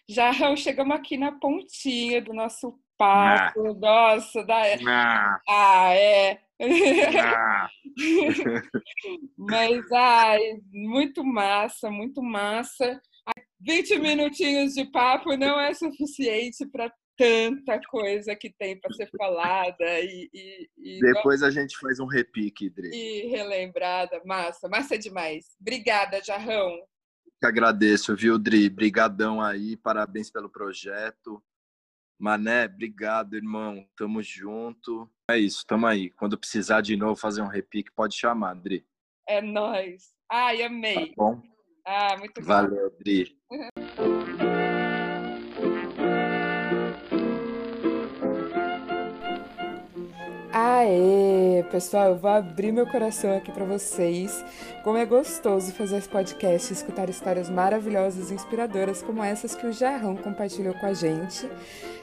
Já 0.10 0.32
chegamos 0.58 0.96
aqui 0.96 1.18
na 1.18 1.32
pontinha 1.32 2.22
do 2.22 2.34
nosso 2.34 2.80
papo. 2.98 3.68
Ah. 3.68 3.74
Nossa, 3.74 4.44
da... 4.44 4.62
ah. 4.88 5.42
ah, 5.48 5.94
é. 5.94 6.40
Ah. 7.22 7.70
Mas, 9.38 9.92
ai, 9.92 10.42
muito 10.72 11.24
massa, 11.24 11.92
muito 11.92 12.24
massa. 12.24 13.00
20 13.62 14.00
minutinhos 14.00 14.74
de 14.74 14.86
papo 14.86 15.36
não 15.38 15.60
é 15.60 15.74
suficiente 15.74 16.66
para 16.68 16.92
tanta 17.18 17.80
coisa 17.90 18.36
que 18.36 18.54
tem 18.54 18.80
para 18.80 18.94
ser 18.94 19.10
falada 19.18 20.00
e, 20.02 20.30
e, 20.34 20.70
e, 20.78 21.00
depois 21.00 21.42
a 21.42 21.50
gente 21.50 21.78
faz 21.78 22.00
um 22.00 22.06
repique, 22.06 22.70
Dri. 22.70 22.90
E 22.94 23.28
relembrada, 23.28 24.22
massa, 24.26 24.68
massa 24.68 24.98
demais. 24.98 25.46
Obrigada, 25.60 26.22
Jarrão. 26.24 26.78
Que 27.42 27.48
agradeço, 27.48 28.16
viu, 28.16 28.38
Dri? 28.40 28.70
Brigadão 28.70 29.42
aí, 29.42 29.76
parabéns 29.78 30.30
pelo 30.30 30.50
projeto. 30.50 31.44
Mané, 32.18 32.66
obrigado, 32.66 33.36
irmão. 33.36 33.86
Tamo 33.96 34.22
junto. 34.24 35.10
É 35.30 35.38
isso, 35.38 35.66
tamo 35.66 35.86
aí. 35.86 36.10
Quando 36.12 36.38
precisar 36.38 36.82
de 36.82 36.96
novo 36.96 37.16
fazer 37.16 37.42
um 37.42 37.48
repique, 37.48 37.92
pode 37.92 38.16
chamar, 38.16 38.56
Dri. 38.56 38.86
É 39.28 39.42
nóis. 39.42 40.14
Ai, 40.32 40.64
amei. 40.64 41.10
Tá 41.10 41.14
bom? 41.18 41.42
Ah, 41.86 42.18
muito 42.18 42.42
bom. 42.42 42.48
Valeu, 42.48 42.96
Dri. 43.00 43.38
Aê, 50.68 51.64
pessoal, 51.70 52.08
eu 52.08 52.16
vou 52.16 52.32
abrir 52.32 52.72
meu 52.72 52.88
coração 52.88 53.38
aqui 53.38 53.52
para 53.52 53.64
vocês. 53.66 54.44
Como 54.84 54.98
é 54.98 55.06
gostoso 55.06 55.72
fazer 55.72 55.98
esse 55.98 56.10
podcast, 56.10 56.74
escutar 56.74 57.08
histórias 57.08 57.52
maravilhosas 57.52 58.32
e 58.32 58.34
inspiradoras 58.34 59.04
como 59.04 59.24
essas 59.24 59.54
que 59.54 59.68
o 59.68 59.72
Jarrão 59.72 60.16
compartilhou 60.16 60.74
com 60.74 60.88
a 60.88 60.94
gente. 60.94 61.48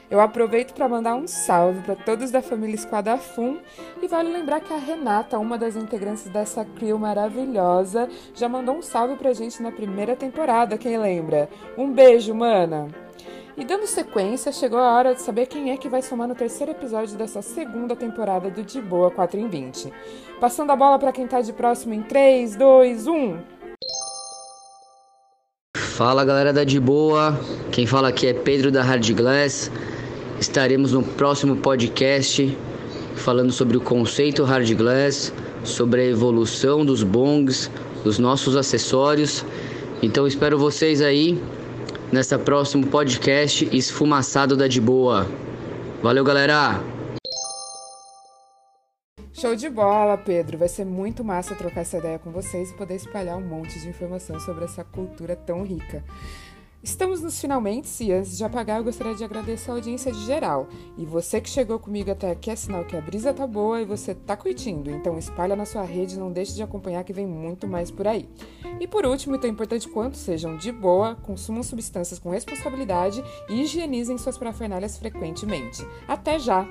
Eu 0.09 0.21
aproveito 0.21 0.73
para 0.73 0.87
mandar 0.87 1.15
um 1.15 1.27
salve 1.27 1.81
para 1.81 1.97
todos 1.97 2.31
da 2.31 2.41
família 2.41 2.75
Esquadra 2.75 3.17
Fum 3.17 3.57
e 4.01 4.07
vale 4.07 4.31
lembrar 4.31 4.61
que 4.61 4.71
a 4.71 4.77
Renata, 4.77 5.37
uma 5.37 5.57
das 5.57 5.75
integrantes 5.75 6.23
dessa 6.29 6.63
crew 6.63 6.97
maravilhosa, 6.97 8.07
já 8.33 8.47
mandou 8.47 8.77
um 8.77 8.81
salve 8.81 9.17
pra 9.17 9.33
gente 9.33 9.61
na 9.61 9.73
primeira 9.73 10.15
temporada, 10.15 10.77
quem 10.77 10.97
lembra? 10.97 11.49
Um 11.77 11.91
beijo, 11.91 12.33
mana! 12.33 12.87
E 13.55 13.63
dando 13.63 13.85
sequência, 13.85 14.51
chegou 14.51 14.79
a 14.79 14.95
hora 14.95 15.13
de 15.13 15.21
saber 15.21 15.45
quem 15.45 15.69
é 15.69 15.77
que 15.77 15.87
vai 15.87 16.01
somar 16.01 16.27
no 16.27 16.33
terceiro 16.33 16.71
episódio 16.71 17.15
dessa 17.15 17.39
segunda 17.43 17.95
temporada 17.95 18.49
do 18.49 18.63
De 18.63 18.81
Boa 18.81 19.11
4 19.11 19.39
em 19.39 19.47
20. 19.47 19.93
Passando 20.39 20.71
a 20.71 20.75
bola 20.75 20.97
para 20.97 21.11
quem 21.11 21.27
tá 21.27 21.39
de 21.39 21.53
próximo 21.53 21.93
em 21.93 22.01
3, 22.01 22.55
2, 22.55 23.05
1. 23.05 23.37
Fala 25.77 26.25
galera 26.25 26.51
da 26.51 26.63
De 26.63 26.79
Boa, 26.79 27.39
quem 27.71 27.85
fala 27.85 28.09
aqui 28.09 28.25
é 28.25 28.33
Pedro 28.33 28.71
da 28.71 28.81
Hard 28.81 29.07
Glass. 29.13 29.69
Estaremos 30.39 30.91
no 30.91 31.03
próximo 31.03 31.55
podcast 31.57 32.57
falando 33.15 33.51
sobre 33.51 33.77
o 33.77 33.81
conceito 33.81 34.43
Hard 34.43 34.73
Glass, 34.73 35.31
sobre 35.63 36.01
a 36.01 36.05
evolução 36.05 36.83
dos 36.83 37.03
bongs, 37.03 37.69
dos 38.03 38.17
nossos 38.17 38.55
acessórios. 38.55 39.45
Então 40.01 40.25
espero 40.25 40.57
vocês 40.57 41.01
aí 41.01 41.39
nessa 42.13 42.37
próximo 42.37 42.85
podcast 42.85 43.67
Esfumaçado 43.75 44.55
da 44.55 44.67
De 44.67 44.79
Boa. 44.79 45.25
Valeu, 46.03 46.23
galera! 46.23 46.79
Show 49.33 49.55
de 49.55 49.67
bola, 49.67 50.15
Pedro! 50.15 50.59
Vai 50.59 50.69
ser 50.69 50.85
muito 50.85 51.23
massa 51.23 51.55
trocar 51.55 51.81
essa 51.81 51.97
ideia 51.97 52.19
com 52.19 52.31
vocês 52.31 52.69
e 52.69 52.73
poder 52.75 52.95
espalhar 52.95 53.35
um 53.35 53.41
monte 53.41 53.79
de 53.79 53.89
informação 53.89 54.39
sobre 54.39 54.63
essa 54.63 54.83
cultura 54.83 55.35
tão 55.35 55.63
rica. 55.63 56.03
Estamos 56.83 57.21
nos 57.21 57.39
finalmente 57.39 58.03
e 58.03 58.11
antes 58.11 58.37
de 58.37 58.43
apagar, 58.43 58.77
eu 58.77 58.83
gostaria 58.83 59.15
de 59.15 59.23
agradecer 59.23 59.71
a 59.71 59.75
audiência 59.75 60.11
de 60.11 60.25
geral. 60.25 60.67
E 60.97 61.05
você 61.05 61.39
que 61.39 61.49
chegou 61.49 61.79
comigo 61.79 62.11
até 62.11 62.29
aqui 62.29 62.51
é 62.51 62.57
sinal 62.57 62.83
que 62.83 62.97
a 62.97 62.99
brisa 62.99 63.33
tá 63.33 63.47
boa 63.47 63.81
e 63.81 63.85
você 63.85 64.13
tá 64.13 64.35
curtindo. 64.35 64.91
Então 64.91 65.17
espalha 65.17 65.55
na 65.55 65.65
sua 65.65 65.83
rede, 65.83 66.19
não 66.19 66.29
deixe 66.29 66.53
de 66.53 66.61
acompanhar 66.61 67.05
que 67.05 67.13
vem 67.13 67.25
muito 67.25 67.65
mais 67.65 67.89
por 67.89 68.05
aí. 68.05 68.27
E 68.81 68.85
por 68.85 69.05
último, 69.05 69.35
e 69.35 69.39
tão 69.39 69.49
importante 69.49 69.87
quanto, 69.87 70.17
sejam 70.17 70.57
de 70.57 70.73
boa, 70.73 71.15
consumam 71.15 71.63
substâncias 71.63 72.19
com 72.19 72.29
responsabilidade 72.29 73.23
e 73.47 73.61
higienizem 73.61 74.17
suas 74.17 74.37
parafernálias 74.37 74.97
frequentemente. 74.97 75.87
Até 76.05 76.37
já! 76.37 76.67